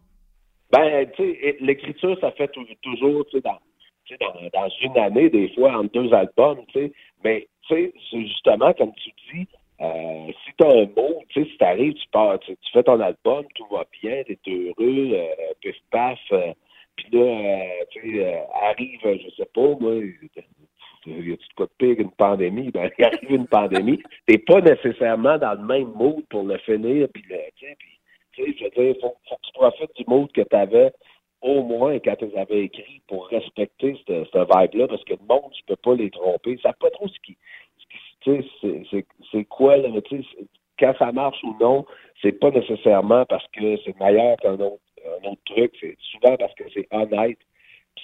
Ben, 0.72 1.10
tu 1.16 1.24
sais, 1.24 1.58
l'écriture, 1.60 2.18
ça 2.20 2.32
fait 2.32 2.52
toujours, 2.82 3.26
tu 3.28 3.38
sais, 3.38 4.18
dans 4.54 4.70
une 4.82 4.98
année, 4.98 5.30
des 5.30 5.50
fois, 5.54 5.78
entre 5.78 5.92
deux 5.92 6.14
albums, 6.14 6.60
tu 6.68 6.80
sais. 6.80 6.94
Mais, 7.24 7.48
tu 7.68 7.76
sais, 7.76 7.94
c'est 8.10 8.22
justement, 8.22 8.74
comme 8.74 8.92
tu 8.96 9.12
dis, 9.34 9.48
euh, 9.82 10.32
si 10.46 10.54
tu 10.58 10.66
as 10.66 10.70
un 10.70 10.86
mot, 10.96 11.22
tu 11.30 11.44
sais, 11.44 11.50
si 11.50 11.58
t'arrives, 11.58 11.94
tu 11.94 12.08
pars, 12.12 12.40
tu, 12.40 12.56
fais 12.72 12.84
ton 12.84 13.00
album, 13.00 13.46
tout 13.56 13.66
va 13.70 13.84
bien, 14.02 14.24
t'es 14.24 14.40
heureux, 14.48 15.12
euh, 15.14 15.54
pif 15.62 15.76
paf, 15.92 16.20
euh, 16.32 16.54
puis 16.96 17.08
là, 17.12 17.20
euh, 17.20 17.86
tu 17.92 18.02
sais, 18.02 18.26
euh, 18.26 18.40
arrive, 18.70 19.00
je 19.04 19.30
sais 19.36 19.50
pas, 19.54 19.76
moi, 19.80 19.96
y 19.96 21.34
a-tu 21.34 21.48
de 21.48 21.54
quoi 21.56 21.66
de 21.66 21.72
pire 21.78 21.98
qu'une 21.98 22.12
pandémie? 22.12 22.72
Ben, 22.72 22.90
il 22.98 23.06
arrive 23.06 23.32
une 23.32 23.48
pandémie, 23.48 24.02
t'es 24.26 24.38
pas 24.38 24.62
nécessairement 24.62 25.38
dans 25.38 25.60
le 25.60 25.66
même 25.66 25.92
mood 25.94 26.24
pour 26.30 26.44
le 26.44 26.58
finir, 26.60 27.08
puis 27.14 27.24
le, 27.30 27.38
tu 27.58 27.66
sais, 27.68 27.78
tu 28.32 28.44
sais, 28.46 28.56
je 28.58 28.64
veux 28.64 28.86
dire, 28.86 28.96
faut, 29.02 29.10
que 29.10 29.42
tu 29.44 29.52
profites 29.54 29.96
du 29.98 30.04
mood 30.08 30.32
que 30.32 30.42
tu 30.42 30.56
avais 30.56 30.94
au 31.42 31.64
moins 31.64 32.00
quand 32.00 32.16
tu 32.16 32.38
avais 32.38 32.64
écrits 32.64 33.02
pour 33.08 33.28
respecter 33.28 33.98
ce, 34.08 34.14
vibe-là, 34.14 34.88
parce 34.88 35.04
que 35.04 35.14
le 35.14 35.28
monde, 35.28 35.52
tu 35.52 35.64
peux 35.68 35.76
pas 35.76 35.96
les 35.96 36.10
tromper. 36.10 36.58
Savent 36.64 36.74
pas 36.80 36.90
trop 36.90 37.08
ce 37.08 37.20
qui, 37.20 37.38
c'est- 38.26 39.06
c'est 39.36 39.46
quoi, 39.46 39.78
là, 39.78 39.90
quand 40.80 40.94
ça 40.98 41.12
marche 41.12 41.44
ou 41.44 41.56
non, 41.60 41.86
c'est 42.22 42.40
pas 42.40 42.52
nécessairement 42.52 43.26
parce 43.26 43.46
que 43.48 43.78
c'est 43.84 44.00
meilleur 44.00 44.38
qu'un 44.38 44.60
autre, 44.60 44.80
truc, 45.46 45.74
c'est 45.80 45.96
souvent 46.12 46.36
parce 46.38 46.54
que 46.56 46.64
c'est 46.74 46.88
honnête, 46.92 47.38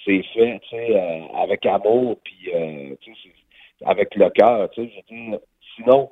c'est 0.04 0.22
fait, 0.34 0.60
tu 0.60 0.68
sais, 0.70 0.96
euh, 0.96 1.26
avec 1.36 1.64
amour, 1.66 2.16
puis, 2.22 2.50
euh, 2.54 2.94
tu 3.00 3.14
sais, 3.14 3.30
avec 3.84 4.14
le 4.14 4.30
cœur, 4.30 4.70
tu 4.70 4.88
sais, 4.88 5.40
sinon, 5.76 6.10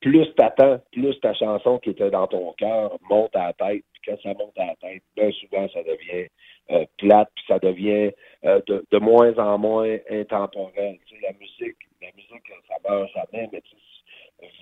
plus 0.00 0.32
t'attends, 0.36 0.78
plus 0.92 1.18
ta 1.20 1.34
chanson 1.34 1.78
qui 1.78 1.90
était 1.90 2.10
dans 2.10 2.28
ton 2.28 2.52
cœur 2.52 2.96
monte 3.10 3.34
à 3.34 3.48
la 3.48 3.52
tête. 3.52 3.84
Puis 3.92 4.02
quand 4.06 4.20
ça 4.22 4.34
monte 4.34 4.56
à 4.56 4.66
la 4.66 4.76
tête, 4.76 5.02
bien 5.16 5.30
souvent, 5.32 5.68
ça 5.70 5.82
devient 5.82 6.28
euh, 6.70 6.84
plate, 6.98 7.28
puis 7.34 7.44
ça 7.48 7.58
devient 7.58 8.12
de, 8.44 8.86
de 8.88 8.98
moins 8.98 9.36
en 9.38 9.58
moins 9.58 9.96
intemporel. 10.08 10.98
Tu 11.06 11.16
sais, 11.16 11.22
la 11.22 11.32
musique, 11.32 11.78
la 12.00 12.08
musique, 12.14 12.46
ça 12.68 12.76
meurt 12.88 13.10
jamais, 13.12 13.48
mais 13.52 13.60
tu 13.62 13.70
sais, 13.70 13.97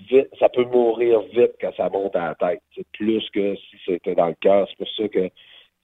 vite, 0.09 0.28
ça 0.38 0.49
peut 0.49 0.64
mourir 0.64 1.21
vite 1.33 1.52
quand 1.61 1.75
ça 1.76 1.88
monte 1.88 2.16
à 2.16 2.28
la 2.28 2.35
tête. 2.35 2.62
C'est 2.75 2.87
plus 2.92 3.28
que 3.30 3.54
si 3.56 3.76
c'était 3.85 4.14
dans 4.14 4.28
le 4.28 4.35
cœur. 4.40 4.66
C'est 4.68 4.78
pour 4.78 4.88
ça 4.97 5.09
que 5.09 5.28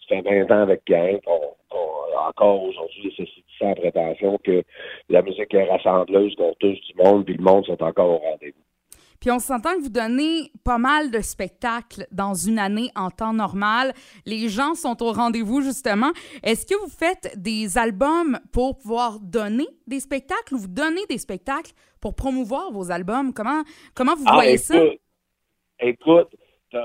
ça 0.08 0.22
fait 0.22 0.22
20 0.22 0.50
ans 0.50 0.62
avec 0.62 0.82
Gaël 0.86 1.20
qu'on, 1.24 1.40
qu'on- 1.68 2.18
encore 2.28 2.62
aujourd'hui, 2.62 3.12
c'est 3.16 3.26
c'est 3.26 3.42
sans 3.58 3.74
prétention 3.74 4.38
que 4.38 4.62
la 5.08 5.22
musique 5.22 5.52
est 5.54 5.64
rassembleuse, 5.64 6.34
qu'on 6.36 6.54
touche 6.54 6.80
du 6.80 6.94
monde, 6.96 7.24
puis 7.24 7.34
le 7.34 7.42
monde 7.44 7.64
sont 7.66 7.82
encore 7.82 8.10
au 8.10 8.18
rendez-vous. 8.18 8.71
Puis 9.22 9.30
on 9.30 9.38
s'entend 9.38 9.76
que 9.76 9.82
vous 9.82 9.88
donnez 9.88 10.50
pas 10.64 10.78
mal 10.78 11.12
de 11.12 11.20
spectacles 11.20 12.08
dans 12.10 12.34
une 12.34 12.58
année 12.58 12.90
en 12.96 13.08
temps 13.08 13.32
normal. 13.32 13.92
Les 14.26 14.48
gens 14.48 14.74
sont 14.74 15.00
au 15.00 15.12
rendez-vous, 15.12 15.60
justement. 15.60 16.10
Est-ce 16.42 16.66
que 16.66 16.74
vous 16.74 16.90
faites 16.90 17.32
des 17.40 17.78
albums 17.78 18.40
pour 18.52 18.78
pouvoir 18.78 19.20
donner 19.20 19.68
des 19.86 20.00
spectacles 20.00 20.56
ou 20.56 20.58
vous 20.58 20.66
donnez 20.66 21.06
des 21.08 21.18
spectacles 21.18 21.70
pour 22.00 22.16
promouvoir 22.16 22.72
vos 22.72 22.90
albums? 22.90 23.32
Comment, 23.32 23.62
comment 23.94 24.16
vous 24.16 24.24
voyez 24.24 24.58
ça? 24.58 24.74
Ah, 24.76 25.86
écoute, 25.86 26.34
tu 26.70 26.76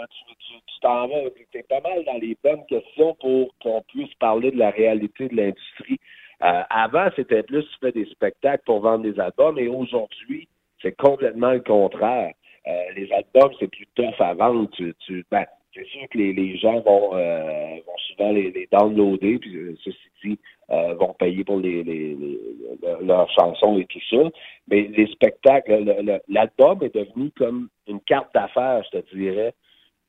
t'en 0.84 1.08
vas, 1.08 1.16
t'es 1.52 1.64
pas 1.64 1.82
mal 1.82 2.06
dans 2.06 2.20
les 2.22 2.38
bonnes 2.44 2.68
questions 2.68 3.18
pour 3.20 3.52
qu'on 3.64 3.82
puisse 3.88 4.14
parler 4.20 4.52
de 4.52 4.60
la 4.60 4.70
réalité 4.70 5.28
de 5.28 5.36
l'industrie. 5.36 6.00
Euh, 6.44 6.62
avant, 6.70 7.10
c'était 7.16 7.42
plus 7.42 7.64
tu 7.64 7.80
fais 7.82 7.92
des 7.94 8.06
spectacles 8.12 8.62
pour 8.64 8.82
vendre 8.82 9.12
des 9.12 9.20
albums, 9.20 9.58
et 9.58 9.68
aujourd'hui, 9.68 10.48
c'est 10.82 10.96
complètement 10.96 11.52
le 11.54 11.62
contraire. 11.62 12.34
Euh, 12.68 12.84
les 12.96 13.10
albums, 13.12 13.54
c'est 13.60 13.68
plus 13.70 13.88
tough 13.96 14.20
à 14.20 14.34
vendre. 14.34 14.70
Tu, 14.72 14.94
tu, 15.06 15.26
ben, 15.32 15.46
c'est 15.74 15.86
sûr 15.88 16.02
que 16.12 16.18
les, 16.18 16.34
les 16.34 16.58
gens 16.58 16.80
vont, 16.82 17.12
euh, 17.16 17.76
vont 17.86 17.98
souvent 18.10 18.32
les, 18.32 18.52
les 18.52 18.68
downloader, 18.72 19.38
puis 19.40 19.56
euh, 19.56 19.76
ceci 19.84 19.98
dit, 20.24 20.40
vont 20.70 21.14
payer 21.18 21.44
pour 21.46 21.60
les, 21.60 21.84
les, 21.84 22.14
les- 22.16 22.40
le- 22.84 23.06
leurs 23.06 23.30
chansons 23.32 23.78
et 23.80 23.86
tout 23.86 24.02
ça. 24.10 24.30
Mais 24.68 24.82
les 24.98 25.08
spectacles, 25.08 25.84
le- 25.84 26.02
le- 26.02 26.20
l'album 26.28 26.80
est 26.84 26.94
devenu 26.94 27.32
comme 27.38 27.70
une 27.88 28.02
carte 28.02 28.34
d'affaires, 28.34 28.84
je 28.92 29.00
te 29.00 29.16
dirais, 29.16 29.54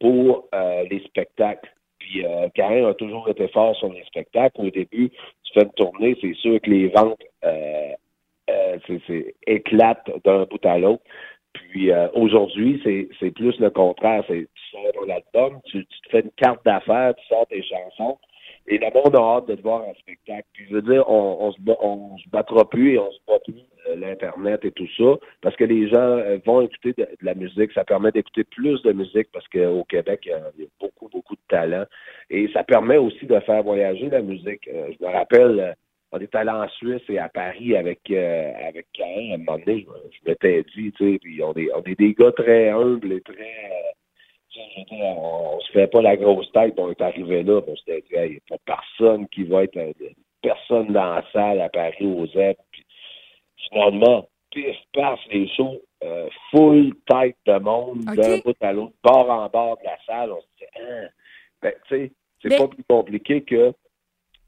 pour 0.00 0.48
les 0.90 1.00
spectacles. 1.06 1.70
Puis 1.98 2.24
Karen 2.54 2.86
a 2.86 2.94
toujours 2.94 3.28
été 3.28 3.48
fort 3.48 3.76
sur 3.76 3.92
les 3.92 4.02
spectacles. 4.04 4.60
Au 4.60 4.70
début, 4.70 5.10
tu 5.10 5.52
fais 5.54 5.62
une 5.64 5.72
tournée, 5.72 6.16
c'est 6.20 6.34
sûr 6.34 6.60
que 6.60 6.70
les 6.70 6.88
ventes 6.88 7.20
c'est- 8.86 9.34
éclatent 9.46 10.10
d'un 10.24 10.44
bout 10.44 10.64
à 10.64 10.78
l'autre. 10.78 11.02
Puis 11.52 11.90
euh, 11.90 12.08
aujourd'hui, 12.14 12.80
c'est 12.84 13.30
plus 13.30 13.58
le 13.58 13.70
contraire. 13.70 14.22
C'est 14.28 14.48
tu 14.54 14.70
sors 14.70 14.92
ton 14.92 15.08
album, 15.08 15.60
tu, 15.66 15.84
te 15.86 16.10
fais 16.10 16.20
une 16.20 16.30
carte 16.32 16.64
d'affaires, 16.64 17.14
tu 17.14 17.26
sors 17.26 17.46
tes 17.46 17.62
chansons, 17.62 18.18
et 18.66 18.78
le 18.78 18.86
monde 18.94 19.16
a 19.16 19.36
hâte 19.36 19.48
de 19.48 19.54
te 19.54 19.62
voir 19.62 19.86
en 19.86 19.94
spectacle. 19.94 20.46
Puis 20.52 20.66
je 20.68 20.74
veux 20.74 20.82
dire, 20.82 21.08
on, 21.08 21.38
on 21.40 21.52
se 21.52 21.58
on 21.80 22.18
se 22.18 22.28
battra 22.28 22.68
plus 22.68 22.94
et 22.94 22.98
on 22.98 23.10
se 23.10 23.18
bat 23.26 23.38
plus 23.44 23.54
euh, 23.88 23.96
l'internet 23.96 24.64
et 24.64 24.72
tout 24.72 24.88
ça, 24.96 25.16
parce 25.40 25.56
que 25.56 25.64
les 25.64 25.88
gens 25.88 25.96
euh, 25.96 26.38
vont 26.44 26.60
écouter 26.60 26.92
de, 26.96 27.08
la 27.22 27.34
musique. 27.34 27.72
Ça 27.72 27.84
permet 27.84 28.12
d'écouter 28.12 28.44
plus 28.44 28.80
de 28.82 28.92
musique 28.92 29.28
parce 29.32 29.48
qu'au 29.48 29.84
Québec, 29.84 30.20
il 30.26 30.30
y, 30.30 30.34
a, 30.34 30.50
il 30.56 30.64
y 30.64 30.66
a 30.66 30.70
beaucoup, 30.80 31.08
beaucoup 31.08 31.34
de 31.34 31.40
talent. 31.48 31.84
Et 32.30 32.48
ça 32.52 32.62
permet 32.62 32.98
aussi 32.98 33.26
de 33.26 33.40
faire 33.40 33.62
voyager 33.62 34.10
la 34.10 34.20
musique. 34.20 34.68
Je 34.68 35.04
me 35.04 35.10
rappelle. 35.10 35.74
On 36.12 36.18
est 36.18 36.34
allé 36.34 36.50
en 36.50 36.68
Suisse 36.68 37.02
et 37.08 37.18
à 37.18 37.28
Paris 37.28 37.76
avec 37.76 38.00
euh, 38.10 38.52
avec 38.66 38.86
Karen 38.92 39.32
à 39.32 39.34
un 39.34 39.38
moment 39.38 39.58
donné, 39.58 39.86
je, 40.10 40.30
m'étais 40.30 40.64
dit, 40.74 40.92
tu 40.92 41.12
sais, 41.12 41.18
puis 41.18 41.42
on 41.42 41.52
est 41.54 41.68
on 41.74 41.82
est 41.82 41.98
des 41.98 42.14
gars 42.14 42.32
très 42.32 42.70
humbles 42.70 43.12
et 43.12 43.20
très 43.20 43.34
euh, 43.34 44.84
on, 44.90 45.56
on 45.56 45.60
se 45.60 45.72
fait 45.72 45.86
pas 45.86 46.02
la 46.02 46.16
grosse 46.16 46.50
tête, 46.52 46.74
on 46.78 46.90
est 46.90 47.00
arrivé 47.00 47.42
là, 47.42 47.60
on 47.66 47.76
s'était 47.76 48.00
dit, 48.00 48.14
il 48.14 48.30
n'y 48.30 48.36
a 48.36 48.56
pas 48.56 48.76
personne 48.76 49.28
qui 49.28 49.44
va 49.44 49.64
être 49.64 49.76
euh, 49.76 49.92
personne 50.42 50.92
dans 50.92 51.14
la 51.16 51.24
salle 51.32 51.60
à 51.60 51.68
Paris 51.68 52.06
aux 52.06 52.26
ZEP. 52.26 52.58
Puis 52.70 52.84
finalement, 53.68 54.28
pif, 54.50 54.76
paf, 54.92 55.20
les 55.30 55.48
shows, 55.48 55.80
euh, 56.02 56.28
full 56.50 56.92
tête 57.06 57.36
de 57.46 57.58
monde, 57.58 58.04
d'un 58.04 58.38
bout 58.38 58.56
à 58.60 58.72
l'autre, 58.72 58.94
bord 59.02 59.30
en 59.30 59.48
bord 59.48 59.78
de 59.78 59.84
la 59.84 59.98
salle, 60.06 60.32
on 60.32 60.40
se 60.40 60.46
dit, 60.58 60.70
ah, 60.76 61.08
ben, 61.62 61.72
tu 61.88 61.96
sais, 61.96 62.12
c'est 62.42 62.48
Mais- 62.50 62.58
pas 62.58 62.68
plus 62.68 62.84
compliqué 62.88 63.42
que 63.42 63.72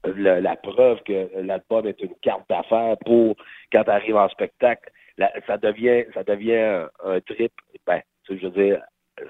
le- 0.05 0.39
la 0.39 0.55
preuve 0.55 1.01
que 1.03 1.29
l'album 1.41 1.87
est 1.87 1.99
une 2.01 2.15
carte 2.21 2.47
d'affaires 2.49 2.97
pour 3.05 3.35
quand 3.71 3.83
tu 3.83 3.89
arrives 3.89 4.15
en 4.15 4.29
spectacle. 4.29 4.91
La- 5.17 5.31
ça 5.47 5.57
devient 5.57 6.05
ça 6.13 6.23
devient 6.23 6.87
un, 7.03 7.19
trip, 7.21 7.51
ben, 7.85 8.01
je 8.29 8.33
veux 8.33 8.49
dire, 8.51 8.81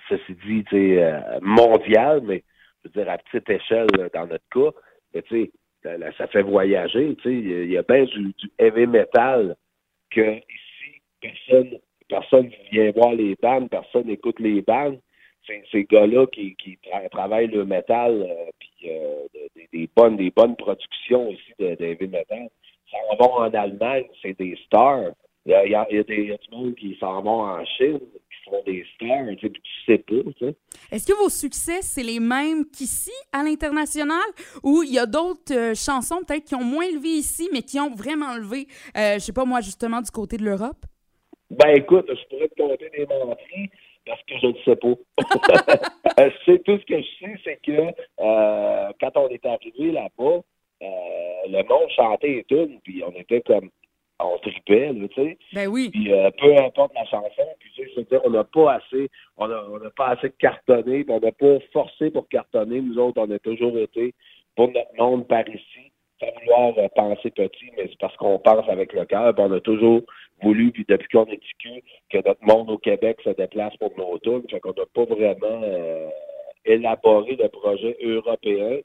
ceci 0.09 0.35
dit, 0.45 0.65
euh, 0.73 1.19
mondial, 1.41 2.21
mais 2.23 2.43
je 2.83 2.89
veux 2.89 3.03
dire 3.03 3.11
à 3.11 3.17
petite 3.17 3.49
échelle 3.49 3.87
dans 4.13 4.27
notre 4.27 4.45
cas, 4.53 4.77
mais 5.13 5.21
tu 5.23 5.45
sais, 5.45 5.51
ça, 6.17 6.27
fait 6.27 6.43
voyager, 6.43 7.15
tu 7.15 7.23
sais, 7.23 7.33
il 7.33 7.71
y 7.71 7.77
a- 7.77 7.81
bien 7.83 8.03
du, 8.03 8.33
du 8.33 8.51
heavy 8.59 8.85
metal 8.85 9.55
que 10.11 10.37
ici, 10.37 11.01
personne 11.19 11.79
personne 12.11 12.51
vient 12.71 12.91
voir 12.91 13.13
les 13.13 13.35
bandes, 13.41 13.69
personne 13.69 14.05
n'écoute 14.05 14.39
les 14.39 14.61
bandes. 14.61 14.99
C'est 15.47 15.63
ces 15.71 15.85
gars-là 15.85 16.27
qui, 16.27 16.55
qui 16.57 16.77
tra- 16.85 17.09
travaillent 17.09 17.47
le 17.47 17.65
métal, 17.65 18.11
euh, 18.21 18.49
euh, 18.85 19.23
de- 19.33 19.49
des, 19.55 19.69
des 19.71 19.89
bonnes 19.95 20.17
des 20.17 20.31
bonnes 20.31 20.55
productions 20.55 21.29
aussi 21.29 21.53
de, 21.59 21.75
de 21.75 21.85
heavy 21.85 22.07
metal. 22.07 22.49
S'en 22.89 23.15
vont 23.17 23.33
en 23.35 23.53
Allemagne, 23.53 24.05
c'est 24.21 24.37
des 24.37 24.57
stars. 24.65 25.11
Il 25.45 25.51
y 25.51 25.55
a, 25.55 25.65
il 25.65 25.71
y 25.71 25.75
a- 25.75 25.85
des, 25.85 26.05
il 26.09 26.27
y 26.29 26.33
a 26.33 26.37
du 26.37 26.49
monde 26.51 26.75
qui 26.75 26.95
s'en 26.99 27.21
vont 27.21 27.41
en 27.41 27.65
Chine, 27.65 27.99
qui 27.99 28.49
sont 28.49 28.61
des 28.65 28.85
stars, 28.95 29.27
tu 29.37 29.39
sais, 29.39 29.49
puis 29.49 29.61
tu 29.61 29.71
sais 29.85 29.97
pas, 29.97 30.31
tu 30.37 30.45
sais. 30.45 30.55
Est-ce 30.91 31.07
que 31.07 31.17
vos 31.17 31.29
succès, 31.29 31.81
c'est 31.81 32.03
les 32.03 32.19
mêmes 32.19 32.65
qu'ici, 32.65 33.11
à 33.31 33.43
l'international, 33.43 34.21
ou 34.61 34.83
il 34.83 34.93
y 34.93 34.99
a 34.99 35.05
d'autres 35.05 35.53
euh, 35.53 35.73
chansons 35.73 36.21
peut-être 36.27 36.45
qui 36.45 36.55
ont 36.55 36.63
moins 36.63 36.85
levé 36.91 37.09
ici, 37.09 37.49
mais 37.51 37.61
qui 37.61 37.79
ont 37.79 37.93
vraiment 37.95 38.35
levé, 38.35 38.67
euh, 38.97 39.15
je 39.15 39.19
sais 39.19 39.33
pas 39.33 39.45
moi, 39.45 39.61
justement, 39.61 40.01
du 40.01 40.11
côté 40.11 40.37
de 40.37 40.43
l'Europe? 40.43 40.85
Ben 41.49 41.75
écoute, 41.75 42.05
je 42.07 42.27
pourrais 42.29 42.47
te 42.47 42.55
compter 42.61 42.89
des 42.91 43.05
menteries 43.07 43.69
parce 44.05 44.21
que 44.23 44.37
je 44.39 44.47
ne 44.47 44.53
sais 44.65 44.75
pas. 44.75 44.93
C'est 46.45 46.63
tout 46.63 46.77
ce 46.77 46.85
que 46.85 47.01
je 47.01 47.07
sais, 47.19 47.35
c'est 47.43 47.59
que 47.63 47.93
euh, 48.19 48.91
quand 48.99 49.11
on 49.15 49.29
est 49.29 49.45
arrivé 49.45 49.91
là-bas, 49.91 50.41
euh, 50.81 50.87
le 51.47 51.63
monde 51.67 51.89
chantait 51.95 52.39
et 52.39 52.43
tout, 52.43 52.69
puis 52.83 53.03
on 53.05 53.11
était 53.11 53.41
comme 53.41 53.69
on 54.19 54.37
tripait, 54.37 54.91
tu 54.93 55.07
sais. 55.15 55.37
Ben 55.53 55.67
oui. 55.67 55.89
Puis 55.89 56.11
euh, 56.11 56.29
peu 56.39 56.55
importe 56.57 56.93
la 56.93 57.05
chanson, 57.05 57.43
puis 57.59 57.71
tu 57.73 57.89
sais, 57.93 58.19
on 58.23 58.29
n'a 58.29 58.43
pas 58.43 58.73
assez, 58.73 59.09
on 59.37 59.49
a, 59.49 59.65
on 59.71 59.79
n'a 59.79 59.89
pas 59.91 60.09
assez 60.09 60.31
cartonné, 60.31 61.03
puis 61.03 61.13
on 61.13 61.19
n'a 61.19 61.31
pas 61.31 61.57
forcé 61.73 62.11
pour 62.11 62.27
cartonner. 62.29 62.81
Nous 62.81 62.99
autres, 62.99 63.21
on 63.21 63.31
a 63.31 63.39
toujours 63.39 63.77
été 63.77 64.13
pour 64.55 64.67
notre 64.71 64.95
monde 64.97 65.27
par 65.27 65.47
ici, 65.47 65.91
sans 66.19 66.27
vouloir 66.39 66.89
penser 66.95 67.31
petit, 67.31 67.71
mais 67.77 67.87
c'est 67.89 67.99
parce 67.99 68.15
qu'on 68.17 68.37
pense 68.37 68.67
avec 68.69 68.93
le 68.93 69.05
cœur, 69.05 69.33
puis 69.33 69.43
on 69.43 69.51
a 69.53 69.59
toujours 69.59 70.01
voulu, 70.41 70.71
puis 70.71 70.85
depuis 70.87 71.07
qu'on 71.09 71.25
cul, 71.25 71.83
que 72.09 72.17
notre 72.25 72.43
monde 72.43 72.69
au 72.69 72.77
Québec 72.77 73.19
se 73.23 73.29
déplace 73.31 73.75
pour 73.77 73.91
nos 73.97 74.17
tours. 74.19 74.41
Fait 74.49 74.59
qu'on 74.59 74.73
n'a 74.73 74.85
pas 74.93 75.05
vraiment 75.05 75.61
euh, 75.63 76.09
élaboré 76.65 77.35
le 77.35 77.47
projet 77.49 77.97
européen. 78.03 78.79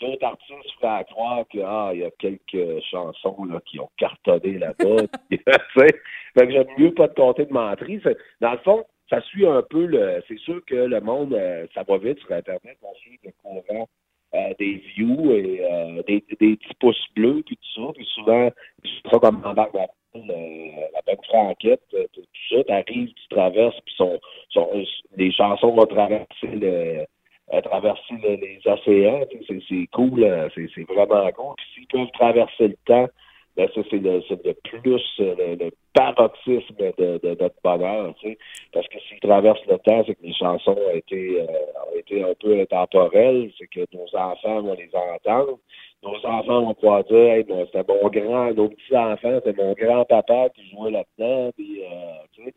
D'autres 0.00 0.24
artistes 0.24 0.82
à 0.82 1.04
croire 1.04 1.44
que 1.52 1.58
ah, 1.62 1.90
il 1.92 2.00
y 2.00 2.04
a 2.04 2.10
quelques 2.18 2.82
chansons 2.90 3.44
là, 3.44 3.60
qui 3.66 3.78
ont 3.78 3.90
cartonné 3.98 4.58
là-bas. 4.58 5.02
Fait 5.74 6.46
que 6.46 6.50
j'aime 6.50 6.68
mieux 6.78 6.94
pas 6.94 7.08
te 7.08 7.20
compter 7.20 7.44
de. 7.44 8.00
C'est- 8.02 8.16
Dans 8.40 8.52
le 8.52 8.58
fond, 8.58 8.84
ça 9.10 9.20
suit 9.22 9.46
un 9.46 9.62
peu 9.62 9.84
le. 9.84 10.22
C'est 10.26 10.38
sûr 10.38 10.64
que 10.64 10.74
le 10.74 11.00
monde, 11.00 11.34
euh, 11.34 11.66
ça 11.74 11.82
va 11.82 11.98
vite 11.98 12.18
sur 12.20 12.32
Internet, 12.32 12.78
on 12.82 12.94
suit 12.94 13.18
le 13.24 13.30
courant 13.42 13.88
euh, 14.34 14.54
des 14.58 14.74
views 14.96 15.32
et 15.32 15.60
des, 16.06 16.24
des 16.40 16.56
petits 16.56 16.74
pouces 16.78 17.06
bleus, 17.14 17.42
puis 17.44 17.56
tout 17.56 17.82
ça. 17.86 17.92
Puis 17.94 18.06
souvent, 18.14 18.50
c'est 18.82 19.10
ça 19.10 19.18
comme 19.18 19.42
euh, 19.44 19.86
la 20.14 21.02
peine 21.02 21.22
franquette, 21.28 21.82
euh, 21.94 22.06
tout 22.12 22.22
ça, 22.50 22.64
t'arrives, 22.64 23.12
tu 23.14 23.28
traverses, 23.30 23.78
puis 23.84 23.94
son, 23.96 24.18
son, 24.50 24.68
les 25.16 25.32
chansons 25.32 25.74
vont 25.74 25.86
traverser 25.86 26.46
le 26.46 27.04
euh, 27.52 27.60
traverser 27.62 28.14
le- 28.22 28.36
les 28.36 28.60
océans, 28.64 29.24
c'est 29.68 29.86
cool, 29.92 30.22
euh, 30.22 30.48
c'est 30.54 30.68
c'est 30.74 30.84
vraiment 30.84 31.30
cool. 31.32 31.54
Puis 31.56 31.66
s'ils 31.74 31.86
peuvent 31.88 32.10
traverser 32.12 32.68
le 32.68 32.76
temps, 32.86 33.08
ben 33.56 33.68
ça 33.74 33.80
c'est 33.90 33.98
le, 33.98 34.22
c'est 34.28 34.44
le 34.44 34.54
plus 34.54 35.02
euh, 35.20 35.34
le, 35.38 35.64
le 35.64 35.70
paroxysme 35.92 36.76
de, 36.78 37.18
de 37.18 37.36
notre 37.40 37.56
bonheur, 37.64 38.14
tu 38.20 38.28
sais. 38.28 38.38
Parce 38.72 38.86
que 38.88 38.98
s'ils 39.00 39.20
traversent 39.20 39.66
le 39.66 39.78
temps, 39.78 40.04
c'est 40.06 40.14
que 40.14 40.22
les 40.22 40.34
chansons 40.34 40.76
ont 40.76 40.94
été, 40.94 41.40
euh, 41.40 41.46
ont 41.92 41.98
été 41.98 42.22
un 42.22 42.34
peu 42.40 42.60
intemporelles, 42.60 43.50
c'est 43.58 43.66
que 43.66 43.80
nos 43.92 44.06
enfants 44.16 44.62
vont 44.62 44.74
les 44.74 44.90
entendre. 44.94 45.58
Nos 46.02 46.16
enfants 46.24 46.62
vont 46.62 46.74
pouvoir 46.74 47.04
dire 47.04 47.18
hey, 47.18 47.46
c'était 47.66 47.84
mon 47.92 48.08
grand, 48.08 48.54
nos 48.54 48.68
petits 48.68 48.96
enfants, 48.96 49.40
c'était 49.44 49.62
mon 49.62 49.72
grand-papa 49.72 50.48
qui 50.50 50.70
jouait 50.70 50.92
là-dedans, 50.92 51.50
puis 51.56 51.82
euh, 51.82 51.86
tu 52.32 52.44
sais. 52.44 52.54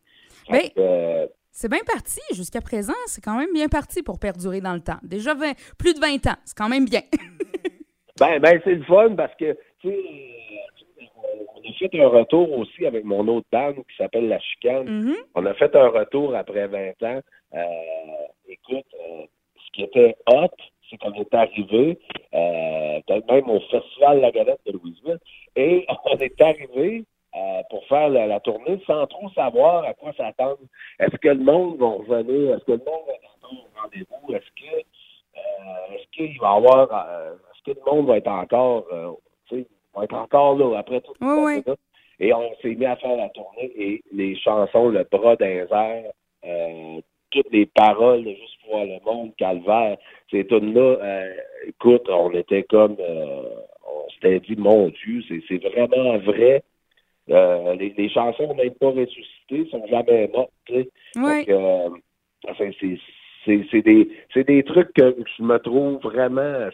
Fait 0.49 0.69
que, 0.75 1.29
C'est 1.51 1.69
bien 1.69 1.83
parti 1.85 2.19
jusqu'à 2.33 2.61
présent. 2.61 2.93
C'est 3.07 3.23
quand 3.23 3.37
même 3.37 3.53
bien 3.53 3.67
parti 3.67 4.03
pour 4.03 4.19
perdurer 4.19 4.61
dans 4.61 4.73
le 4.73 4.81
temps. 4.81 4.99
Déjà 5.03 5.33
20 5.33 5.53
plus 5.77 5.93
de 5.93 5.99
20 5.99 6.27
ans. 6.27 6.37
C'est 6.43 6.57
quand 6.57 6.69
même 6.69 6.85
bien. 6.85 7.01
Ben, 8.19 8.39
ben 8.39 8.61
c'est 8.63 8.75
le 8.75 8.83
fun 8.83 9.15
parce 9.15 9.33
que, 9.35 9.57
tu 9.79 9.89
sais, 9.89 10.42
fait 11.89 12.01
un 12.01 12.07
retour 12.07 12.51
aussi 12.57 12.85
avec 12.85 13.03
mon 13.03 13.27
autre 13.27 13.47
band 13.51 13.73
qui 13.73 13.95
s'appelle 13.97 14.27
La 14.27 14.39
Chicane. 14.39 14.89
Mhm. 14.89 15.15
On 15.35 15.45
a 15.45 15.53
fait 15.53 15.75
un 15.75 15.87
retour 15.89 16.35
après 16.35 16.67
20 16.67 17.03
ans. 17.03 17.21
Euh, 17.53 17.59
écoute, 18.47 18.85
euh, 18.93 19.25
ce 19.65 19.71
qui 19.73 19.83
était 19.83 20.15
hot, 20.27 20.47
c'est 20.89 20.97
qu'on 20.97 21.13
est 21.13 21.33
arrivé, 21.33 21.99
euh, 22.33 22.99
peut-être 23.07 23.31
même 23.31 23.49
au 23.49 23.59
Festival 23.71 24.21
La 24.21 24.31
Galette 24.31 24.61
de 24.65 24.73
Louisville, 24.73 25.19
et 25.55 25.85
on 26.05 26.17
est 26.17 26.41
arrivé 26.41 27.03
euh, 27.35 27.61
pour 27.69 27.85
faire 27.87 28.09
la, 28.09 28.27
la 28.27 28.39
tournée 28.39 28.79
sans 28.85 29.07
trop 29.07 29.29
savoir 29.31 29.83
à 29.83 29.93
quoi 29.93 30.13
s'attendre. 30.13 30.59
Est-ce 30.99 31.17
que 31.17 31.29
le 31.29 31.43
monde 31.43 31.77
va 31.77 31.87
revenir? 31.87 32.55
Est-ce 32.55 32.65
que 32.65 32.73
le 32.73 32.77
monde 32.85 33.07
va 33.07 33.47
encore 33.47 33.65
au 33.65 33.81
rendez-vous? 33.81 34.33
Est-ce 34.33 34.49
que 34.49 34.77
euh, 35.35 35.95
est-ce 35.95 36.07
qu'il 36.11 36.39
va 36.39 36.53
y 36.53 36.57
avoir 36.57 37.09
euh, 37.09 37.33
est-ce 37.33 37.73
que 37.73 37.79
le 37.79 37.91
monde 37.91 38.07
va 38.07 38.17
être 38.17 38.27
encore 38.27 38.85
va 39.99 40.03
être 40.05 40.15
encore 40.15 40.57
là 40.57 40.79
après 40.79 41.01
tout 41.01 41.13
Oui, 41.21 41.61
oui. 41.65 41.73
Et 42.19 42.33
on 42.33 42.55
s'est 42.61 42.75
mis 42.75 42.85
à 42.85 42.95
faire 42.95 43.17
la 43.17 43.29
tournée 43.29 43.71
et 43.75 44.03
les 44.11 44.35
chansons, 44.37 44.89
le 44.89 45.03
bras 45.11 45.35
d'un 45.35 45.65
euh, 46.45 47.01
toutes 47.31 47.51
les 47.51 47.65
paroles 47.65 48.23
Juste 48.23 48.57
pour 48.65 48.79
le 48.79 49.03
monde, 49.03 49.31
Calvaire, 49.37 49.97
ces 50.31 50.45
tunes-là, 50.45 50.81
euh, 51.01 51.33
écoute, 51.67 52.07
on 52.07 52.31
était 52.31 52.63
comme 52.63 52.95
euh, 52.99 53.43
on 53.85 54.09
s'était 54.11 54.39
dit, 54.39 54.55
mon 54.55 54.89
Dieu, 54.89 55.21
c'est, 55.47 55.57
vraiment 55.57 56.17
vrai. 56.19 56.63
Euh, 57.29 57.75
les, 57.75 57.93
les 57.97 58.09
chansons 58.09 58.47
n'ont 58.47 58.55
même 58.55 58.73
pas 58.75 58.89
ressuscité, 58.89 59.67
sont 59.71 59.85
jamais 59.87 60.29
mortes, 60.33 60.51
tu 60.65 60.73
sais. 60.73 60.89
Oui. 61.15 61.45
Que, 61.45 61.51
euh, 61.51 61.89
enfin, 62.49 62.69
c'est, 62.79 62.99
c'est, 63.45 63.65
c'est 63.71 63.81
des, 63.81 64.09
c'est 64.33 64.45
des 64.45 64.63
trucs 64.63 64.93
que 64.93 65.15
je 65.37 65.43
me 65.43 65.57
trouve 65.57 65.99
vraiment 66.01 66.69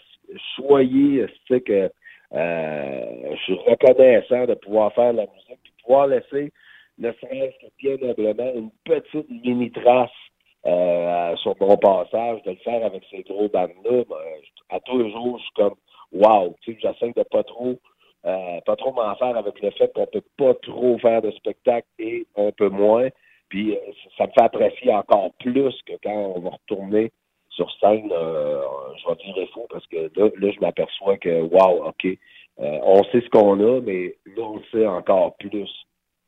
choyé, 0.55 1.25
tu 1.25 1.53
sais, 1.53 1.61
que 1.61 1.91
je 2.31 3.37
suis 3.43 3.59
reconnaissant 3.65 4.45
de 4.45 4.53
pouvoir 4.55 4.93
faire 4.93 5.13
la 5.13 5.25
musique, 5.25 5.59
puis 5.63 5.73
pouvoir 5.83 6.07
laisser, 6.07 6.51
ne 6.97 7.11
serait-ce 7.13 7.65
que 7.65 7.71
bien 7.79 8.09
humblement, 8.09 8.51
une 8.53 8.71
petite 8.83 9.29
mini-trace 9.29 10.11
euh, 10.65 11.35
sur 11.37 11.55
mon 11.61 11.77
passage, 11.77 12.43
de 12.43 12.51
le 12.51 12.57
faire 12.57 12.85
avec 12.85 13.03
ces 13.09 13.23
gros 13.23 13.47
bandes-là. 13.47 14.03
ben, 14.09 14.17
à 14.69 14.79
tous 14.81 14.99
les 14.99 15.11
jours, 15.11 15.37
je 15.37 15.43
suis 15.43 15.53
comme, 15.55 15.75
wow, 16.11 16.55
tu 16.61 16.73
sais, 16.73 16.79
j'essaie 16.81 17.13
de 17.15 17.23
pas 17.23 17.43
trop 17.43 17.77
euh, 18.25 18.59
pas 18.65 18.75
trop 18.75 18.91
m'en 18.91 19.15
faire 19.15 19.37
avec 19.37 19.61
le 19.61 19.71
fait 19.71 19.93
qu'on 19.93 20.05
peut 20.05 20.23
pas 20.37 20.53
trop 20.55 20.97
faire 20.97 21.21
de 21.21 21.31
spectacle 21.31 21.87
et 21.99 22.27
un 22.35 22.51
peu 22.51 22.67
moins. 22.67 23.07
Puis 23.47 23.77
euh, 23.77 23.79
ça 24.17 24.27
me 24.27 24.31
fait 24.31 24.41
apprécier 24.41 24.93
encore 24.93 25.31
plus 25.39 25.73
que 25.85 25.93
quand 26.03 26.33
on 26.35 26.41
va 26.41 26.49
retourner 26.49 27.11
sur 27.59 27.69
scène, 27.79 28.09
euh, 28.13 28.61
je 29.03 29.09
vais 29.09 29.33
dire 29.33 29.49
faux 29.53 29.67
parce 29.69 29.85
que 29.87 29.97
là, 30.15 30.29
je 30.55 30.59
m'aperçois 30.61 31.17
que 31.17 31.41
wow, 31.41 31.87
ok, 31.89 32.05
euh, 32.05 32.79
on 32.83 33.03
sait 33.05 33.19
ce 33.21 33.29
qu'on 33.29 33.59
a, 33.59 33.81
mais 33.81 34.15
là 34.25 34.43
on 34.43 34.55
le 34.57 34.63
sait 34.71 34.87
encore 34.87 35.35
plus. 35.37 35.67